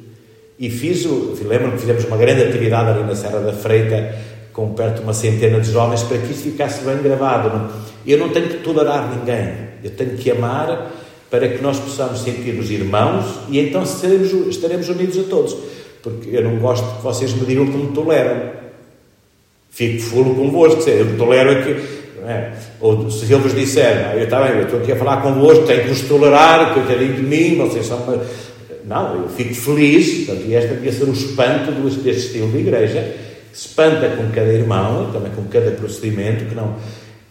[0.63, 1.05] E fiz,
[1.41, 4.15] lembro que fizemos uma grande atividade ali na Serra da Freita,
[4.53, 7.69] com perto de uma centena de jovens, para que isso ficasse bem gravado.
[8.07, 10.89] Eu não tenho que tolerar ninguém, eu tenho que amar
[11.29, 15.53] para que nós possamos sentir-nos irmãos e então estaremos, estaremos unidos a todos.
[16.01, 18.51] Porque eu não gosto que vocês me digam que me toleram.
[19.69, 21.75] Fico fulo convosco, eu tolero aqui.
[22.25, 22.53] É?
[22.79, 25.89] Ou se ele vos disser, eu, bem, eu estou aqui a falar convosco, tenho que
[25.89, 27.99] vos tolerar, coitadinho de mim, vocês são
[28.85, 33.15] não, eu fico feliz, portanto, e esta devia ser o espanto deste estilo de igreja,
[33.51, 36.75] que se espanta com cada irmão, também com cada procedimento, que, não,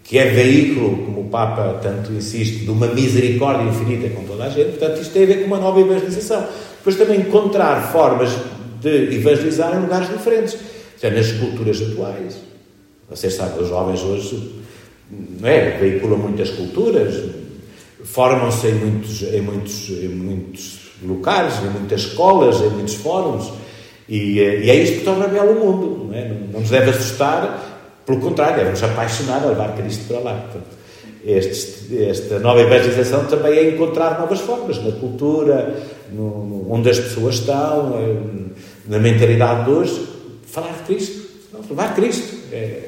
[0.02, 4.48] que é veículo, como o Papa tanto insiste, de uma misericórdia infinita com toda a
[4.48, 4.70] gente.
[4.70, 6.46] Portanto, isto tem a ver com uma nova evangelização.
[6.78, 8.30] Depois também encontrar formas
[8.80, 10.56] de evangelizar em lugares diferentes,
[10.96, 12.36] seja, nas culturas atuais.
[13.10, 14.62] Vocês sabem, os jovens hoje
[15.38, 17.14] não é, veiculam muitas culturas,
[18.04, 23.52] formam-se em muitos, em muitos, em muitos locais, em muitas escolas, em muitos fóruns.
[24.08, 26.06] E, eh, e é isto que torna belo o mundo.
[26.08, 26.28] Não, é?
[26.52, 30.34] não, nos deve assustar, pelo contrário, deve-nos apaixonar a levar Cristo para lá.
[30.34, 30.82] Portanto,
[31.24, 35.76] este, esta nova evangelização também é encontrar novas formas na cultura,
[36.10, 38.52] no, onde as pessoas estão, eh,
[38.86, 40.08] na mentalidade de hoje,
[40.46, 41.22] falar de Cristo,
[41.70, 42.36] levar Cristo.
[42.52, 42.82] É,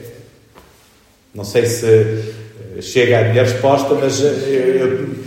[1.34, 5.23] não sei se eh, chega à minha resposta, mas eu,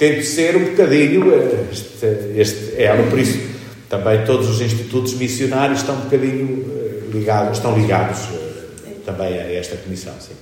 [0.00, 1.30] tento ser um bocadinho
[1.70, 3.38] este, este elo, por isso
[3.86, 9.52] também todos os institutos missionários estão um bocadinho eh, ligados, estão ligados eh, também a
[9.52, 10.32] esta comissão, sim.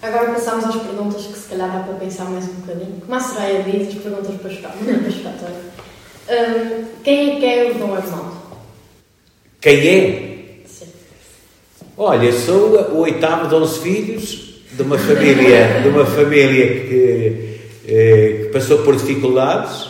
[0.00, 2.98] Agora passamos às perguntas que se calhar dá para pensar mais um bocadinho.
[3.04, 5.34] Como a Soraya diz, as perguntas para chorar, não é para chorar,
[6.30, 8.38] um, Quem é que é o Dom Armando?
[9.60, 10.66] Quem é?
[10.66, 10.86] Sim.
[11.94, 17.47] Olha, sou o oitavo de onze filhos de uma família, de uma família que eh,
[17.88, 19.88] que passou por dificuldades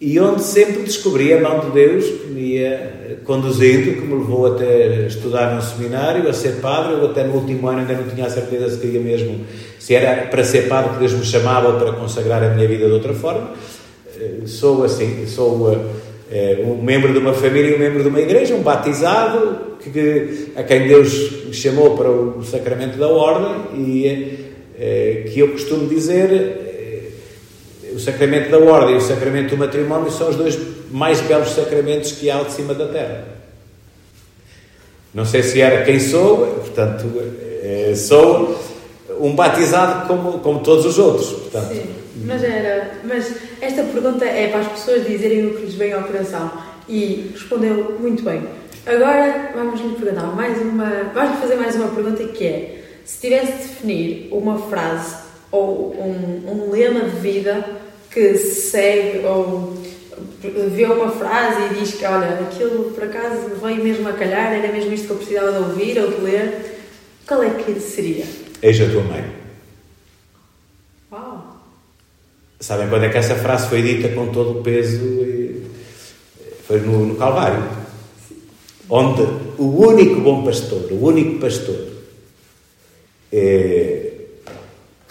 [0.00, 4.54] e onde sempre descobri a mão de Deus que me ia conduzindo, que me levou
[4.54, 6.94] até estudar num seminário, a ser padre.
[6.94, 9.44] Eu até no último ano ainda não tinha a certeza se queria mesmo,
[9.78, 12.86] se era para ser padre que Deus me chamava ou para consagrar a minha vida
[12.86, 13.50] de outra forma.
[14.18, 15.68] Eh, sou assim, sou
[16.64, 20.62] um membro de uma família e um membro de uma igreja, um batizado, que, a
[20.62, 24.48] quem Deus me chamou para o sacramento da ordem e
[25.32, 26.67] que eu costumo dizer
[27.98, 30.56] o sacramento da ordem e o sacramento do matrimónio são os dois
[30.88, 33.24] mais belos sacramentos que há de cima da terra.
[35.12, 37.06] Não sei se era quem sou, portanto,
[37.60, 38.56] eh, sou
[39.18, 41.28] um batizado como, como todos os outros.
[41.28, 41.72] Portanto.
[41.72, 41.86] Sim,
[42.24, 46.04] mas, era, mas esta pergunta é para as pessoas dizerem o que lhes vem ao
[46.04, 46.52] coração
[46.88, 48.44] e respondeu muito bem.
[48.86, 53.52] Agora vamos lhe perguntar mais uma, vamos fazer mais uma pergunta que é: se tivesse
[53.54, 55.16] de definir uma frase
[55.50, 57.87] ou um, um lema de vida
[58.18, 59.80] que segue ou
[60.74, 64.72] vê uma frase e diz que, olha, aquilo por acaso veio mesmo a calhar, era
[64.72, 66.80] mesmo isto que eu precisava de ouvir ou de ler,
[67.26, 68.24] qual é que seria?
[68.60, 69.24] Eis a tua mãe.
[71.12, 71.60] Uau!
[72.58, 74.98] Sabem quando é que essa frase foi dita com todo o peso?
[76.66, 77.62] Foi no, no Calvário.
[78.90, 79.22] Onde
[79.58, 81.86] o único bom pastor, o único pastor,
[83.32, 84.07] é,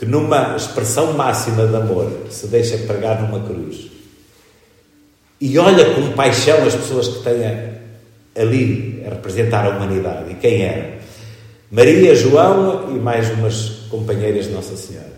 [0.07, 3.97] numa expressão máxima de amor se deixa pregar numa cruz
[5.39, 7.77] e olha com paixão as pessoas que têm
[8.35, 10.31] ali a representar a humanidade.
[10.31, 10.97] E quem era?
[11.71, 15.17] Maria, João e mais umas companheiras de Nossa Senhora.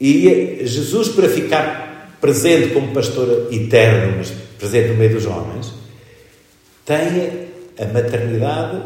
[0.00, 5.72] E Jesus, para ficar presente como pastor eterno, mas presente no meio dos homens,
[6.84, 8.82] tem a maternidade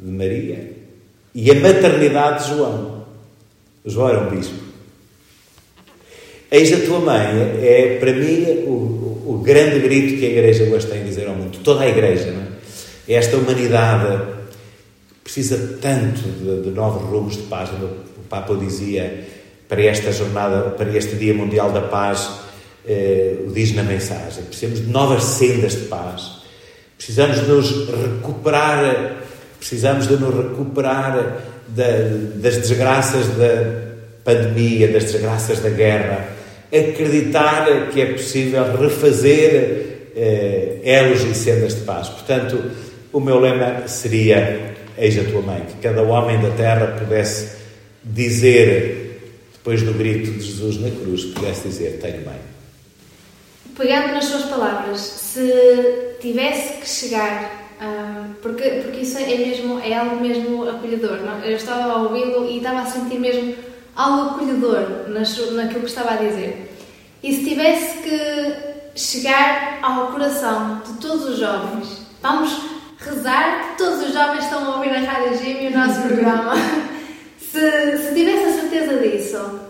[0.00, 0.72] de Maria
[1.34, 2.93] e a maternidade de João.
[3.84, 4.54] João era um bispo.
[6.50, 10.86] Eis a tua mãe é, para mim, o, o, grande grito que a Igreja hoje
[10.86, 11.58] tem a dizer ao mundo.
[11.62, 12.46] Toda a Igreja, não é?
[13.08, 14.22] Esta humanidade
[15.22, 17.70] precisa tanto de, de novos rumos de paz.
[17.70, 19.24] O Papa dizia
[19.68, 22.30] para esta jornada, para este Dia Mundial da Paz,
[22.86, 24.44] eh, o diz na mensagem.
[24.44, 26.42] Precisamos de novas sendas de paz.
[26.96, 29.16] Precisamos de nos recuperar,
[29.58, 31.84] precisamos de nos recuperar da,
[32.36, 33.82] das desgraças da
[34.24, 36.34] pandemia, das desgraças da guerra
[36.76, 42.08] acreditar que é possível refazer eh, elos e sendas de paz.
[42.08, 42.70] Portanto,
[43.12, 47.56] o meu lema seria: Eis a tua mãe, que cada homem da terra pudesse
[48.02, 49.20] dizer,
[49.52, 52.40] depois do grito de Jesus na cruz, pudesse dizer: Tenho mãe.
[53.76, 59.94] Pegando nas suas palavras, se tivesse que chegar ah, porque, porque isso é mesmo é
[59.94, 61.18] algo mesmo acolhedor.
[61.18, 61.40] Não?
[61.40, 63.54] Eu estava a ouvi-lo e estava a sentir mesmo
[63.96, 66.72] algo acolhedor naquilo que estava a dizer.
[67.22, 72.50] E se tivesse que chegar ao coração de todos os jovens, vamos
[72.98, 76.54] rezar que todos os jovens estão a ouvir a Rádio Gym e o nosso programa.
[77.38, 79.60] se, se tivesse a certeza disso,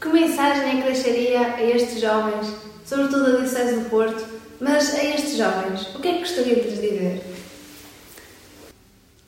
[0.00, 2.46] que mensagem é que deixaria a estes jovens,
[2.84, 4.37] sobretudo a Diocese do Porto,
[4.78, 7.20] mas a estes jovens, o que é que gostaria de lhes dizer?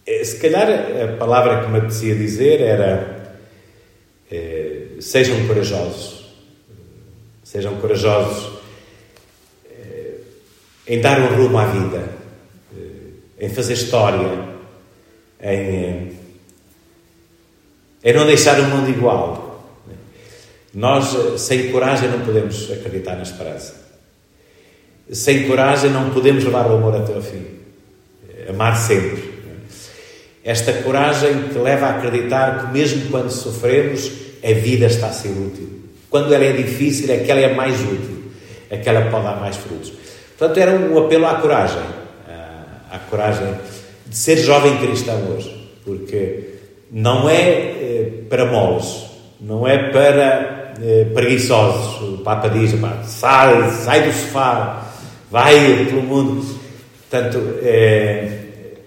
[0.07, 3.35] Eh, se calhar a palavra que me apetecia dizer era
[4.31, 6.37] eh, sejam corajosos.
[7.43, 8.61] Sejam corajosos
[9.69, 10.19] eh,
[10.87, 12.09] em dar um rumo à vida,
[12.77, 14.45] eh, em fazer história,
[15.43, 16.17] em,
[18.05, 19.49] em não deixar o mundo igual.
[20.73, 23.80] Nós, sem coragem, não podemos acreditar na esperança.
[25.13, 27.45] Sem coragem, não podemos levar o amor até ao fim.
[28.49, 29.31] Amar sempre.
[30.45, 34.11] Esta coragem que leva a acreditar que, mesmo quando sofremos,
[34.43, 35.69] a vida está a ser útil.
[36.09, 38.25] Quando ela é difícil, é que ela é mais útil,
[38.71, 39.93] é que ela pode dar mais frutos.
[40.37, 41.83] Portanto, era um apelo à coragem,
[42.91, 43.55] à, coragem
[44.07, 46.55] de ser jovem cristão hoje, porque
[46.91, 49.05] não é eh, para moles,
[49.41, 52.19] não é para eh, preguiçosos.
[52.19, 52.73] O Papa diz:
[53.05, 54.90] sai, sai do sofá,
[55.31, 56.45] vai pelo mundo.
[57.09, 58.39] Portanto, é,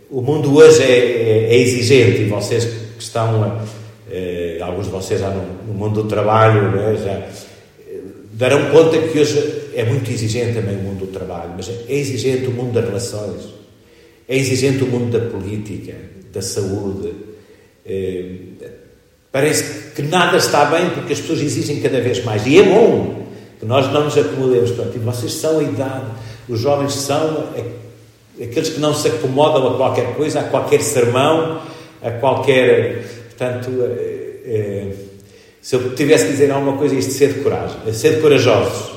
[0.09, 3.61] o mundo hoje é, é, é, exigente e vocês que estão,
[4.11, 7.99] eh, alguns de vocês já no, no mundo do trabalho, né, já eh,
[8.33, 12.45] darão conta que hoje é muito exigente também o mundo do trabalho, mas é exigente
[12.45, 13.49] o mundo das relações,
[14.27, 15.95] é exigente o mundo da política,
[16.31, 17.11] da saúde.
[17.85, 18.23] É,
[19.31, 22.45] parece que nada está bem porque as pessoas exigem cada vez mais.
[22.45, 23.25] E é bom
[23.59, 24.71] que nós não nos acomodemos.
[24.71, 26.05] Portanto, vocês são a idade,
[26.47, 27.49] os jovens são
[28.41, 31.61] aqueles que não se acomodam a qualquer coisa, a qualquer sermão,
[32.01, 33.05] a qualquer.
[33.29, 33.69] Portanto,
[34.45, 34.91] é,
[35.61, 38.21] se eu tivesse que dizer alguma coisa, isto de ser de coragem, é ser de
[38.21, 38.93] corajosos.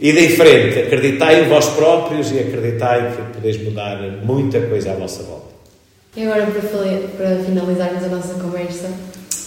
[0.00, 4.94] E de frente, acreditai em vós próprios e acreditai que podeis mudar muita coisa à
[4.96, 5.52] vossa volta.
[6.16, 6.60] E agora, para,
[7.16, 8.90] para finalizarmos a nossa conversa,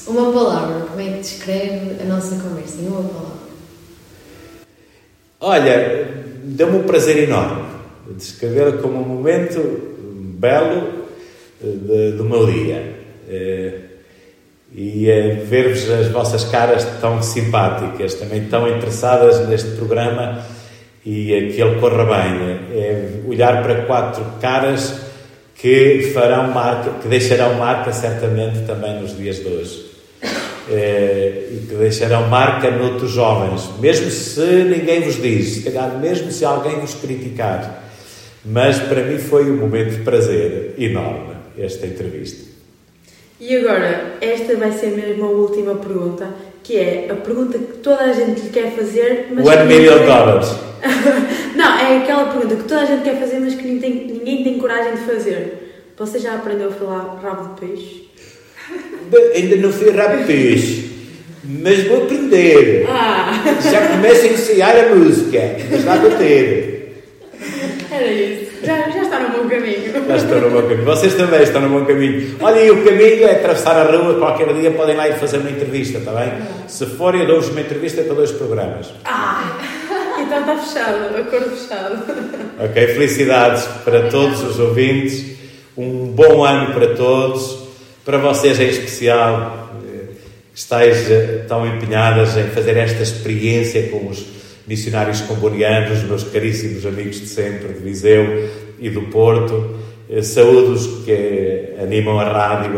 [0.07, 2.81] uma palavra, como é que descreve a nossa conversa?
[2.81, 3.35] Em uma palavra.
[5.41, 6.07] Olha,
[6.45, 7.75] deu-me um prazer enorme
[8.13, 9.59] descrever como um momento
[10.37, 11.05] belo
[11.63, 12.95] eh, de, meu dia.
[13.27, 13.73] Eh,
[14.77, 20.43] e é ver-vos as vossas caras tão simpáticas, também tão interessadas neste programa
[21.05, 22.59] e que ele corra bem.
[22.73, 25.01] É olhar para quatro caras
[25.55, 29.84] que farão marca, que deixarão marca certamente também nos dias de hoje.
[30.69, 36.43] E que deixarão marca noutros jovens, mesmo se ninguém vos diz, se calhar mesmo se
[36.43, 37.83] alguém vos criticar,
[38.43, 42.45] mas para mim foi um momento de prazer enorme esta entrevista.
[43.39, 46.29] E agora, esta vai ser mesmo a última pergunta,
[46.63, 49.45] que é a pergunta que toda a gente lhe quer fazer, mas.
[49.45, 50.55] One million dollars.
[51.55, 54.57] Não, é aquela pergunta que toda a gente quer fazer, mas que ninguém, ninguém tem
[54.57, 55.91] coragem de fazer.
[55.97, 58.04] Você já aprendeu a falar rabo de peixe?
[59.35, 59.91] Ainda não fui
[60.25, 60.89] peixe.
[61.43, 62.85] mas vou aprender.
[62.89, 63.31] Ah,
[63.71, 65.41] Já começo a ensaiar a música,
[65.71, 67.03] mas lá vou ter.
[67.91, 68.45] era isso.
[68.63, 69.93] Já, já está no bom caminho.
[70.07, 70.85] Já estou no bom caminho.
[70.85, 72.35] Vocês também estão no bom caminho.
[72.41, 75.51] Olha, e o caminho é atravessar a rua, qualquer dia podem lá ir fazer uma
[75.51, 76.31] entrevista, está bem?
[76.67, 78.91] Se forem, eu dou-vos uma entrevista para dois programas.
[79.05, 79.59] Ah,
[80.19, 82.03] então está fechado, acordo fechado.
[82.59, 82.87] Ok?
[82.87, 85.35] Felicidades para todos os ouvintes.
[85.77, 87.64] Um bom ano para todos.
[88.05, 90.13] Para vocês em especial, eh,
[90.53, 94.23] que estáis eh, tão empenhadas em fazer esta experiência com os
[94.67, 98.47] missionários combonianos, meus caríssimos amigos de sempre, de Viseu
[98.79, 99.79] e do Porto.
[100.07, 102.73] Eh, Saúdos que animam a rádio.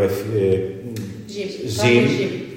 [1.28, 2.48] Jim.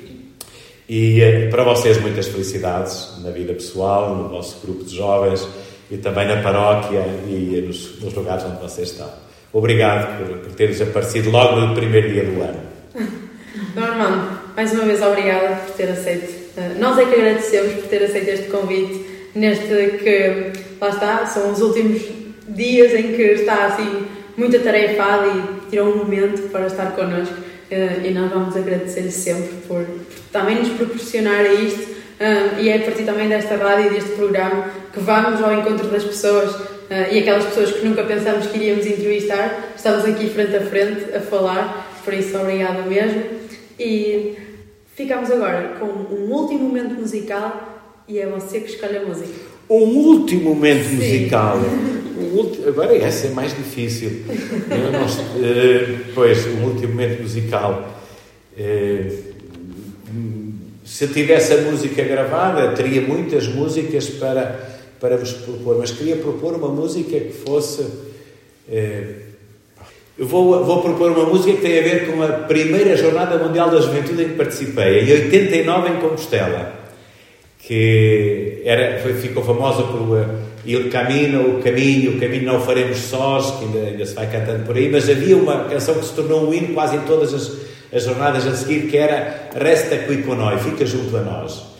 [0.87, 5.45] E para vocês, muitas felicidades na vida pessoal, no vosso grupo de jovens
[5.89, 9.30] e também na paróquia e nos, nos lugares onde vocês estão.
[9.53, 12.59] Obrigado por, por teres aparecido logo no primeiro dia do ano.
[13.75, 16.33] Armando, mais uma vez obrigada por ter aceito.
[16.57, 21.51] Eh, Nós é que agradecemos por ter aceito este convite, neste que, lá está, são
[21.51, 22.01] os últimos
[22.47, 24.05] dias em que está assim
[24.37, 27.35] muito atarefado e tirou um momento para estar connosco.
[27.69, 29.85] Eh, E nós vamos agradecer-lhe sempre por,
[30.31, 31.87] também nos proporcionar isto.
[32.19, 35.87] eh, E é a partir também desta rádio e deste programa que vamos ao encontro
[35.87, 36.55] das pessoas
[37.11, 39.73] e aquelas pessoas que nunca pensamos que iríamos entrevistar.
[39.75, 43.23] Estamos aqui frente a frente a falar, por isso obrigada mesmo.
[43.79, 44.35] E
[44.95, 49.29] ficamos agora com um último momento musical e é você que escolhe a música.
[49.69, 50.95] Um último momento Sim.
[50.95, 51.57] musical.
[52.21, 54.21] Um Agora essa é mais difícil.
[54.27, 57.99] Não eh, pois, um último momento musical.
[58.55, 59.11] Eh,
[60.85, 66.53] se tivesse a música gravada, teria muitas músicas para, para vos propor, mas queria propor
[66.53, 67.85] uma música que fosse.
[68.69, 69.15] eh,
[70.17, 73.71] eu vou, vou propor uma música que tem a ver com a primeira Jornada Mundial
[73.71, 76.81] da Juventude em que participei, em 89 em Compostela
[77.71, 80.25] que era, foi, ficou famosa por uh,
[80.65, 84.29] Il Camino, o caminho, o caminho não o faremos sós, que ainda, ainda se vai
[84.29, 87.33] cantando por aí, mas havia uma canção que se tornou um hino quase em todas
[87.33, 87.51] as,
[87.93, 91.70] as jornadas a seguir, que era Resta qui con noi, fica junto a nós.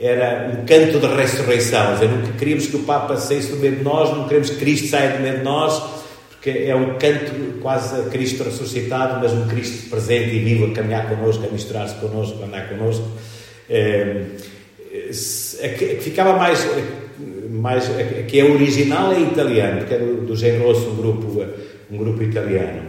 [0.00, 3.82] Era um canto de ressurreição, dizer, nunca queríamos que o Papa saísse do meio de
[3.82, 5.82] nós, não queremos que Cristo saia do meio de nós,
[6.30, 10.70] porque é um canto quase a Cristo ressuscitado, mas um Cristo presente e vivo a
[10.72, 13.04] caminhar connosco, a misturar-se connosco, a andar connosco.
[15.10, 16.64] Se- a que, ficava mais,
[17.50, 21.44] mais a que- é original é italiano, porque é do, do Genrosso, um grupo,
[21.90, 22.82] um grupo italiano.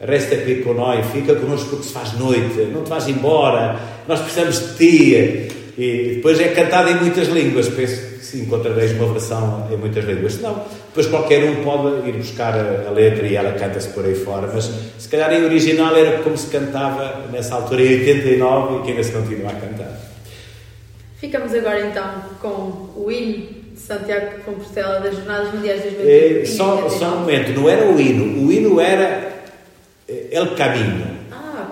[0.00, 4.20] Resta aqui com nós, fica connosco porque se faz noite, não te vais embora, nós
[4.20, 5.48] precisamos de ti.
[5.76, 10.04] E depois é cantado em muitas línguas, penso que se encontrareis uma versão em muitas
[10.04, 10.40] línguas.
[10.40, 14.48] Não, depois qualquer um pode ir buscar a, letra e ela canta-se por aí fora,
[14.54, 18.90] mas se calhar em original era como se cantava nessa altura, em 89, e que
[18.90, 20.00] ainda se continua a cantar.
[21.18, 25.90] Ficamos agora então com o hino de Santiago de Compostela das Jornadas Mundiais de É,
[26.44, 26.46] 2020.
[26.56, 29.32] só, só um momento, não era o hino, o hino era
[30.30, 31.13] El Caminho.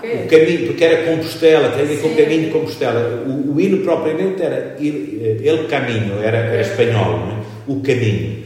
[0.03, 3.25] O caminho, porque era Compostela, tem a ver com o caminho de Compostela.
[3.27, 7.71] O, o hino propriamente era eh, El Caminho, era, era espanhol, é?
[7.71, 8.43] o caminho.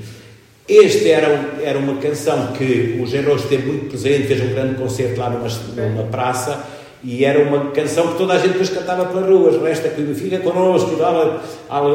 [0.68, 4.74] Este era, um- era uma canção que o Genros esteve muito presente, fez um grande
[4.74, 5.48] concerto lá numa,
[5.88, 6.64] numa praça
[7.04, 9.62] e era uma canção que toda a gente depois cantava pelas ruas.
[9.62, 11.40] Resta que fica connosco, dava,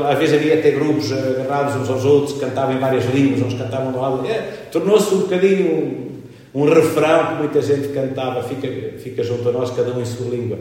[0.09, 3.91] às vezes havia até grupos agarrados uns aos outros, cantavam em várias línguas, uns cantavam
[3.91, 4.25] do lado.
[4.25, 4.41] É,
[4.71, 6.10] Tornou-se um bocadinho
[6.53, 8.67] um, refrão que muita gente cantava, fica,
[8.99, 10.57] fica junto a nós, cada um em sua língua.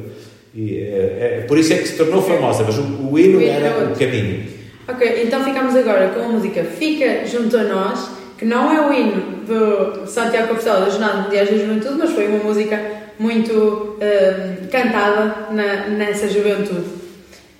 [0.54, 2.82] E, é, é, por isso é que se tornou famosa, mas o,
[3.12, 4.44] o hino O era o caminho.
[4.88, 8.92] Ok, então ficamos agora com a música Fica Junto a Nós, que não é o
[8.92, 12.80] hino do Santiago Compostela das Jornadas Mundiais da Juventude, mas foi uma música
[13.18, 13.52] muito
[14.00, 16.84] hum, cantada na- nessa juventude.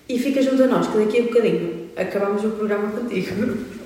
[0.09, 3.57] E fica junto a nós, que daqui a bocadinho acabamos o programa contigo.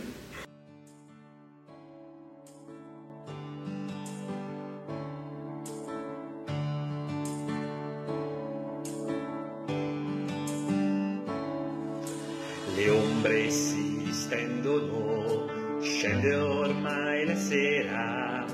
[13.25, 15.47] ombre si stendono,
[15.81, 18.45] scende ormai la sera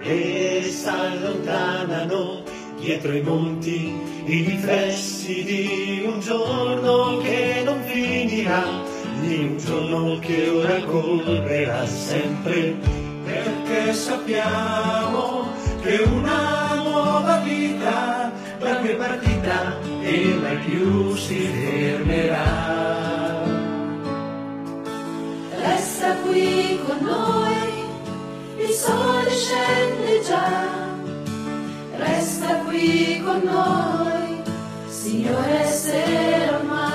[0.00, 2.42] e s'allontanano
[2.80, 3.94] dietro i monti
[4.24, 8.64] i riflessi di un giorno che non finirà,
[9.20, 12.74] di un giorno che ora correrà sempre,
[13.24, 15.46] perché sappiamo
[15.80, 23.01] che una nuova vita da è partita e mai più si fermerà.
[26.02, 27.84] Resta qui con noi,
[28.58, 30.50] il sole scende già.
[31.96, 34.42] Resta qui con noi,
[34.88, 36.02] Signore, se
[36.54, 36.90] ormai.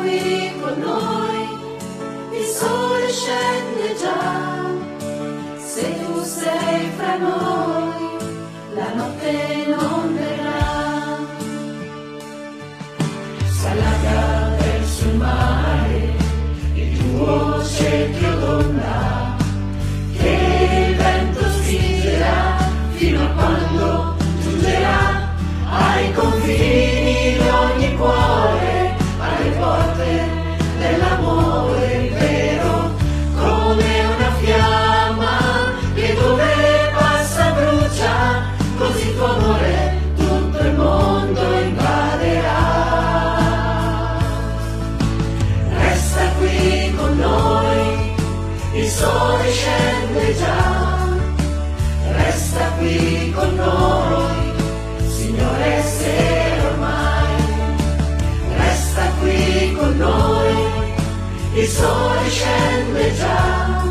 [0.00, 4.64] Qui con noi, il sole scende già,
[5.58, 8.16] se tu sei fra noi,
[8.74, 9.55] la notte
[26.46, 26.85] see.
[63.06, 63.84] Scende già,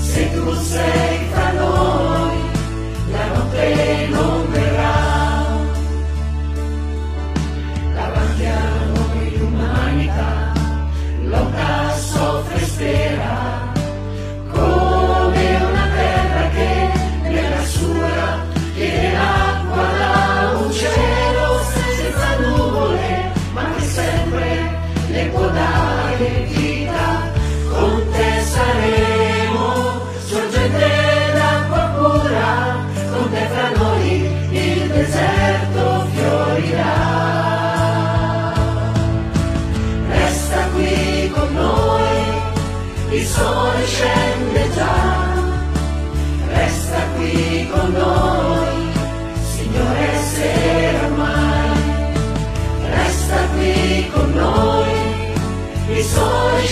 [0.00, 0.54] se tu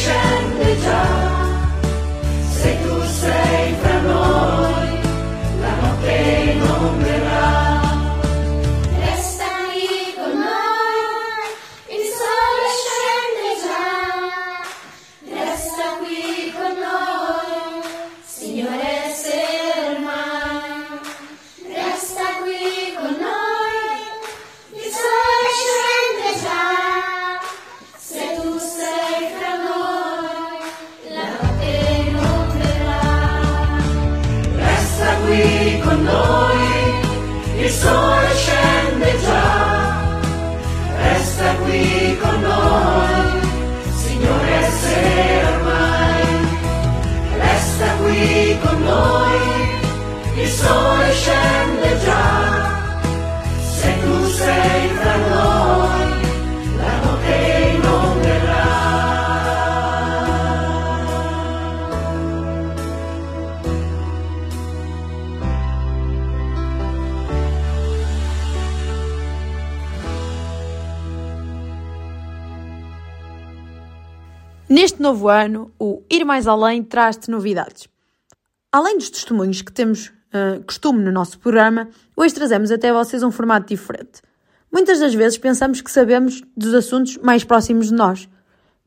[0.01, 0.39] Revolution.
[74.71, 77.89] Neste novo ano, o Ir Mais Além traz-te novidades.
[78.71, 83.33] Além dos testemunhos que temos ah, costume no nosso programa, hoje trazemos até vocês um
[83.33, 84.23] formato diferente.
[84.73, 88.29] Muitas das vezes pensamos que sabemos dos assuntos mais próximos de nós,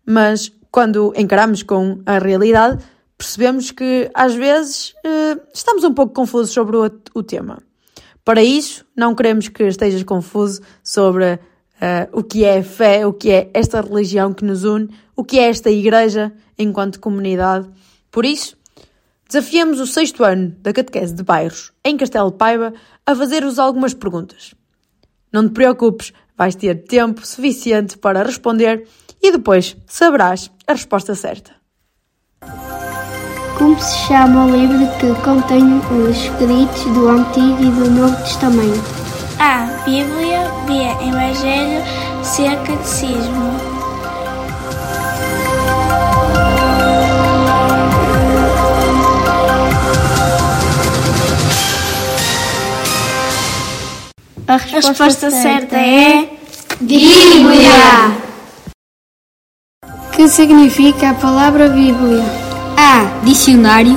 [0.05, 2.83] mas quando encaramos com a realidade,
[3.17, 7.61] percebemos que às vezes ah, estamos um pouco confusos sobre o, o tema.
[8.23, 11.39] Para isso, não queremos que estejas confuso sobre
[11.81, 15.37] ah, o que é fé, o que é esta religião que nos une, o que
[15.37, 17.69] é esta igreja enquanto comunidade.
[18.09, 18.57] Por isso,
[19.27, 22.73] desafiamos o sexto ano da catequese de bairros em Castelo Paiva
[23.05, 24.55] a fazer-vos algumas perguntas.
[25.33, 28.87] Não te preocupes, vais ter tempo suficiente para responder
[29.21, 31.51] e depois saberás a resposta certa.
[33.57, 38.83] Como se chama o livro que contém os escritos do Antigo e do Novo Testamento?
[39.39, 39.83] A.
[39.85, 40.43] Bíblia.
[40.67, 41.07] B.
[41.07, 41.83] Evangelho.
[42.23, 42.43] C.
[42.65, 43.72] Catecismo.
[54.45, 56.29] A A resposta, resposta certa é.
[56.81, 57.71] Bíblia.
[60.11, 62.23] Que significa a palavra Bíblia?
[62.77, 63.23] A.
[63.23, 63.95] Dicionário.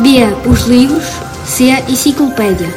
[0.00, 0.24] B.
[0.48, 1.04] Os livros.
[1.46, 1.70] C.
[1.88, 2.72] Enciclopédia.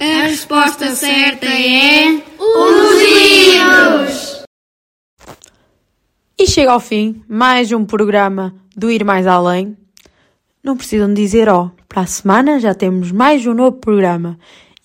[0.00, 2.29] A resposta certa é.
[6.42, 9.76] E chega ao fim mais um programa do Ir Mais Além.
[10.64, 11.66] não precisam dizer ó.
[11.66, 14.38] Oh, para a semana já temos mais um novo programa.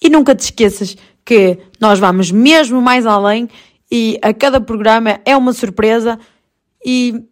[0.03, 3.47] E nunca te esqueças que nós vamos mesmo mais além
[3.89, 6.19] e a cada programa é uma surpresa.
[6.85, 7.23] E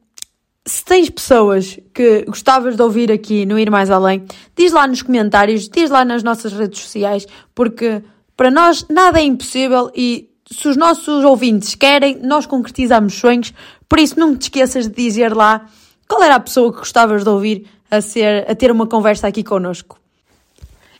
[0.65, 4.23] se tens pessoas que gostavas de ouvir aqui no Ir Mais Além,
[4.55, 8.01] diz lá nos comentários, diz lá nas nossas redes sociais, porque
[8.37, 13.53] para nós nada é impossível e se os nossos ouvintes querem, nós concretizamos sonhos.
[13.89, 15.65] Por isso, não te esqueças de dizer lá
[16.07, 19.43] qual era a pessoa que gostavas de ouvir a, ser, a ter uma conversa aqui
[19.43, 19.99] connosco.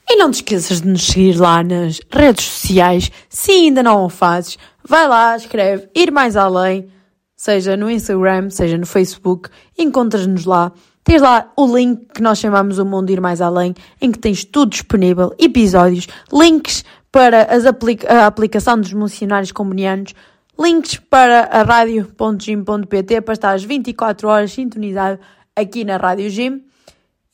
[0.10, 4.10] E não te esqueças de nos seguir lá nas redes sociais, se ainda não o
[4.10, 4.58] fazes.
[4.88, 6.90] Vai lá, escreve Ir Mais Além,
[7.36, 10.72] seja no Instagram, seja no Facebook, encontras-nos lá.
[11.04, 14.44] Tens lá o link que nós chamamos o Mundo Ir Mais Além, em que tens
[14.44, 16.84] tudo disponível, episódios, links
[17.14, 20.16] para aplica a aplicação dos missionários comunianos,
[20.60, 25.20] links para a rádio.gym.pt para estar às 24 horas sintonizado
[25.56, 26.64] aqui na Rádio Gym.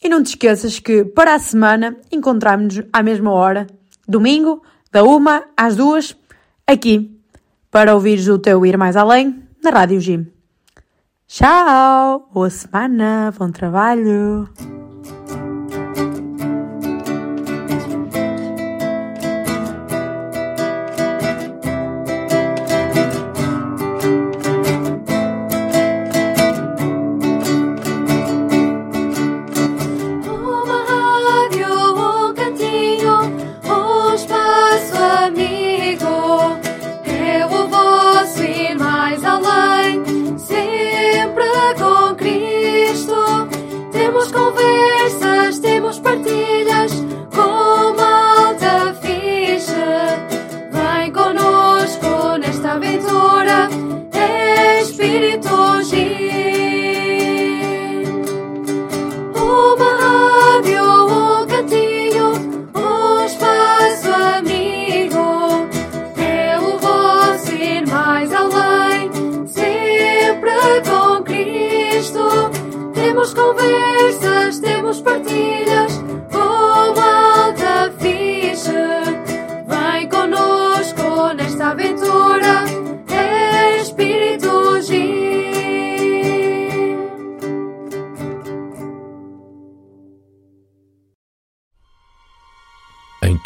[0.03, 3.67] E não te esqueças que para a semana encontramos-nos à mesma hora,
[4.05, 4.61] domingo,
[4.91, 6.15] da uma às duas,
[6.67, 7.17] aqui,
[7.71, 10.27] para ouvires o teu Ir Mais Além na Rádio Gym.
[11.25, 12.29] Tchau!
[12.33, 14.49] Boa semana, bom trabalho!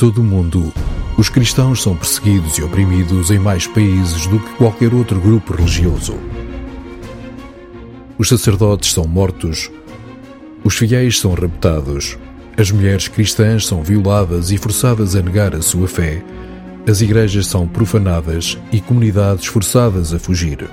[0.03, 0.73] Todo o mundo,
[1.17, 6.17] os cristãos são perseguidos e oprimidos em mais países do que qualquer outro grupo religioso.
[8.17, 9.71] Os sacerdotes são mortos,
[10.63, 12.17] os fiéis são raptados,
[12.57, 16.23] as mulheres cristãs são violadas e forçadas a negar a sua fé,
[16.87, 20.69] as igrejas são profanadas e comunidades forçadas a fugir.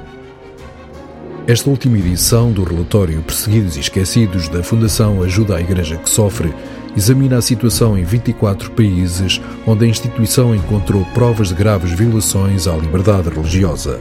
[1.46, 6.54] Esta última edição do relatório Perseguidos e Esquecidos da Fundação Ajuda à Igreja que Sofre
[6.96, 12.76] examina a situação em 24 países onde a instituição encontrou provas de graves violações à
[12.76, 14.00] liberdade religiosa.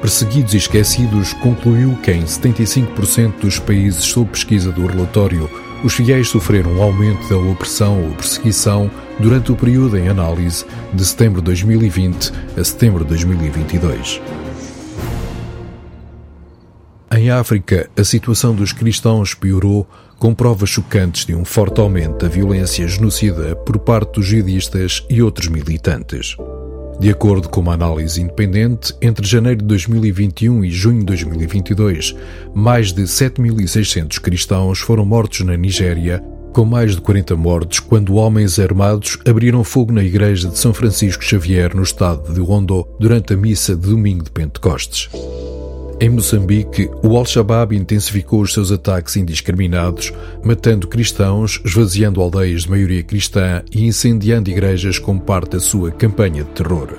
[0.00, 5.48] Perseguidos e Esquecidos concluiu que em 75% dos países sob pesquisa do relatório,
[5.84, 11.04] os fiéis sofreram um aumento da opressão ou perseguição durante o período em análise de
[11.04, 14.22] setembro de 2020 a setembro de 2022.
[17.12, 19.86] Em África, a situação dos cristãos piorou
[20.18, 25.20] com provas chocantes de um forte aumento da violência genocida por parte dos jihadistas e
[25.20, 26.36] outros militantes.
[27.00, 32.14] De acordo com uma análise independente, entre janeiro de 2021 e junho de 2022,
[32.54, 36.22] mais de 7.600 cristãos foram mortos na Nigéria,
[36.52, 41.24] com mais de 40 mortos quando homens armados abriram fogo na igreja de São Francisco
[41.24, 45.08] Xavier no estado de Ondo durante a missa de domingo de Pentecostes.
[46.02, 53.02] Em Moçambique, o Al-Shabaab intensificou os seus ataques indiscriminados, matando cristãos, esvaziando aldeias de maioria
[53.02, 56.94] cristã e incendiando igrejas como parte da sua campanha de terror.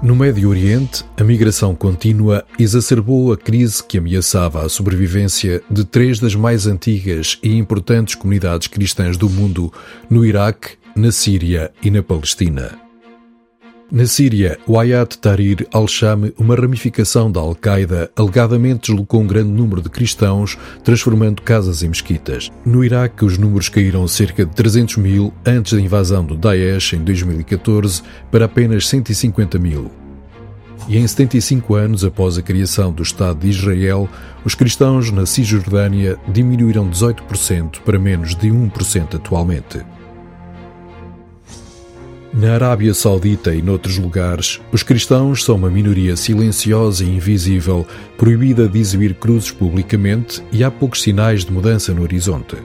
[0.00, 6.20] No Médio Oriente, a migração contínua exacerbou a crise que ameaçava a sobrevivência de três
[6.20, 9.72] das mais antigas e importantes comunidades cristãs do mundo
[10.08, 12.79] no Iraque, na Síria e na Palestina.
[13.92, 19.82] Na Síria, o Ayat Tahrir al-Sham, uma ramificação da Al-Qaeda, alegadamente deslocou um grande número
[19.82, 22.52] de cristãos, transformando casas em mesquitas.
[22.64, 27.02] No Iraque, os números caíram cerca de 300 mil antes da invasão do Daesh em
[27.02, 29.90] 2014 para apenas 150 mil.
[30.86, 34.08] E em 75 anos após a criação do Estado de Israel,
[34.44, 39.80] os cristãos na Cisjordânia diminuíram 18% para menos de 1% atualmente.
[42.32, 47.84] Na Arábia Saudita e noutros lugares, os cristãos são uma minoria silenciosa e invisível,
[48.16, 52.56] proibida de exibir cruzes publicamente e há poucos sinais de mudança no horizonte.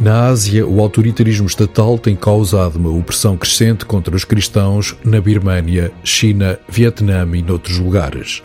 [0.00, 5.92] Na Ásia, o autoritarismo estatal tem causado uma opressão crescente contra os cristãos na Birmânia,
[6.02, 8.42] China, Vietnã e noutros lugares.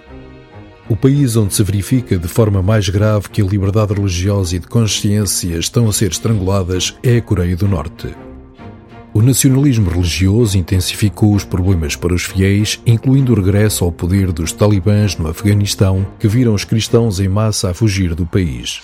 [0.87, 4.67] O país onde se verifica de forma mais grave que a liberdade religiosa e de
[4.67, 8.24] consciência estão a ser estranguladas é a Coreia do Norte.
[9.17, 14.51] O nacionalismo religioso intensificou os problemas para os fiéis, incluindo o regresso ao poder dos
[14.51, 18.81] talibãs no Afeganistão, que viram os cristãos em massa a fugir do país.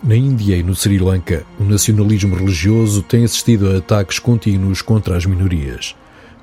[0.00, 5.16] Na Índia e no Sri Lanka, o nacionalismo religioso tem assistido a ataques contínuos contra
[5.16, 5.96] as minorias.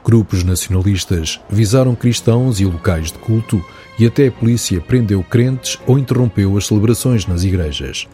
[0.03, 3.63] Grupos nacionalistas visaram cristãos e locais de culto
[3.97, 8.09] e até a polícia prendeu crentes ou interrompeu as celebrações nas igrejas.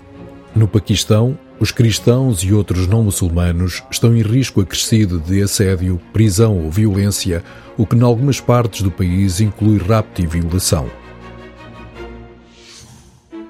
[0.56, 6.62] No Paquistão, os cristãos e outros não muçulmanos estão em risco acrescido de assédio, prisão
[6.62, 7.42] ou violência,
[7.78, 10.92] o que, em algumas partes do país, inclui rapto e violação.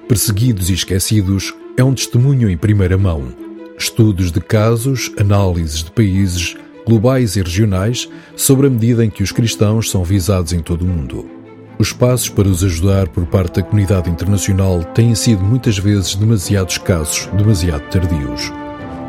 [0.06, 3.34] Perseguidos e esquecidos é um testemunho em primeira mão.
[3.76, 6.56] Estudos de casos, análises de países,
[6.86, 10.88] globais e regionais, sobre a medida em que os cristãos são visados em todo o
[10.88, 11.33] mundo.
[11.78, 16.70] Os passos para os ajudar por parte da comunidade internacional têm sido muitas vezes demasiado
[16.70, 18.52] escassos, demasiado tardios.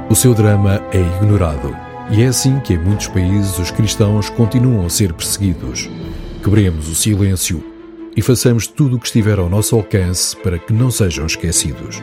[0.09, 1.75] O seu drama é ignorado.
[2.11, 5.89] E é assim que em muitos países os cristãos continuam a ser perseguidos.
[6.43, 7.63] Quebremos o silêncio
[8.15, 12.01] e façamos tudo o que estiver ao nosso alcance para que não sejam esquecidos.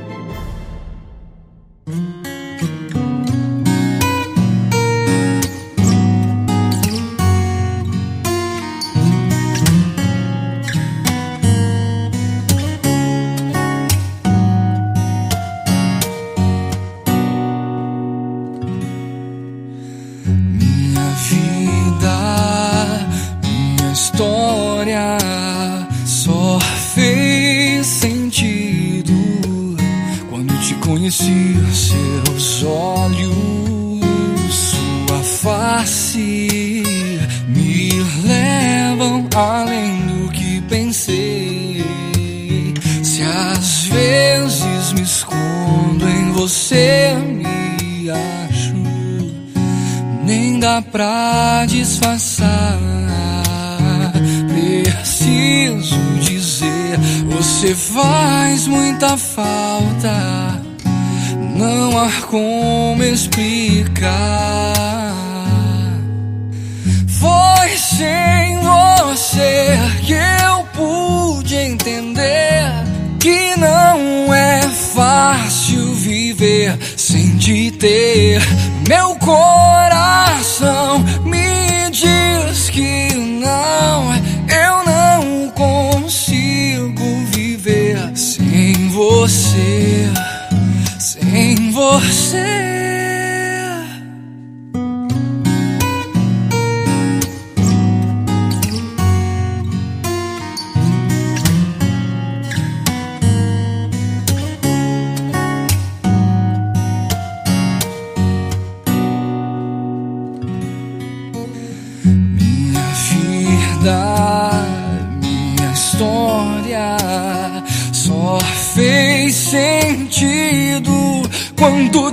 [77.82, 78.41] Ter.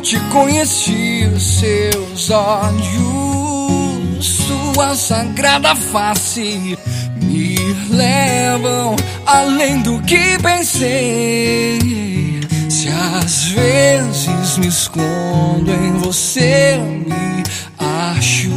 [0.09, 6.75] Te conheci, seus olhos, sua sagrada face
[7.21, 7.55] me
[7.91, 8.95] levam
[9.27, 11.79] além do que pensei.
[12.71, 17.43] Se às vezes me escondo em você, me
[17.77, 18.49] acho,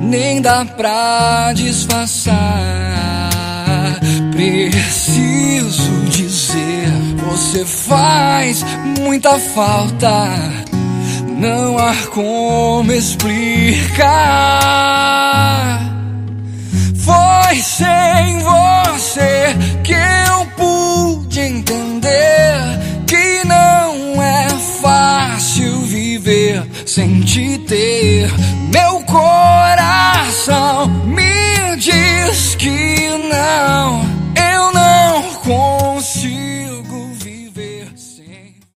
[0.00, 2.38] nem dá pra disfarçar.
[4.30, 8.64] Preciso dizer você faz
[8.98, 10.26] muita falta,
[11.38, 14.10] não há como explicar.
[16.96, 24.48] Foi sem você que eu pude entender que não é
[24.80, 28.30] fácil viver sem te ter.
[28.72, 34.02] Meu coração me diz que não,
[34.36, 36.79] eu não consigo.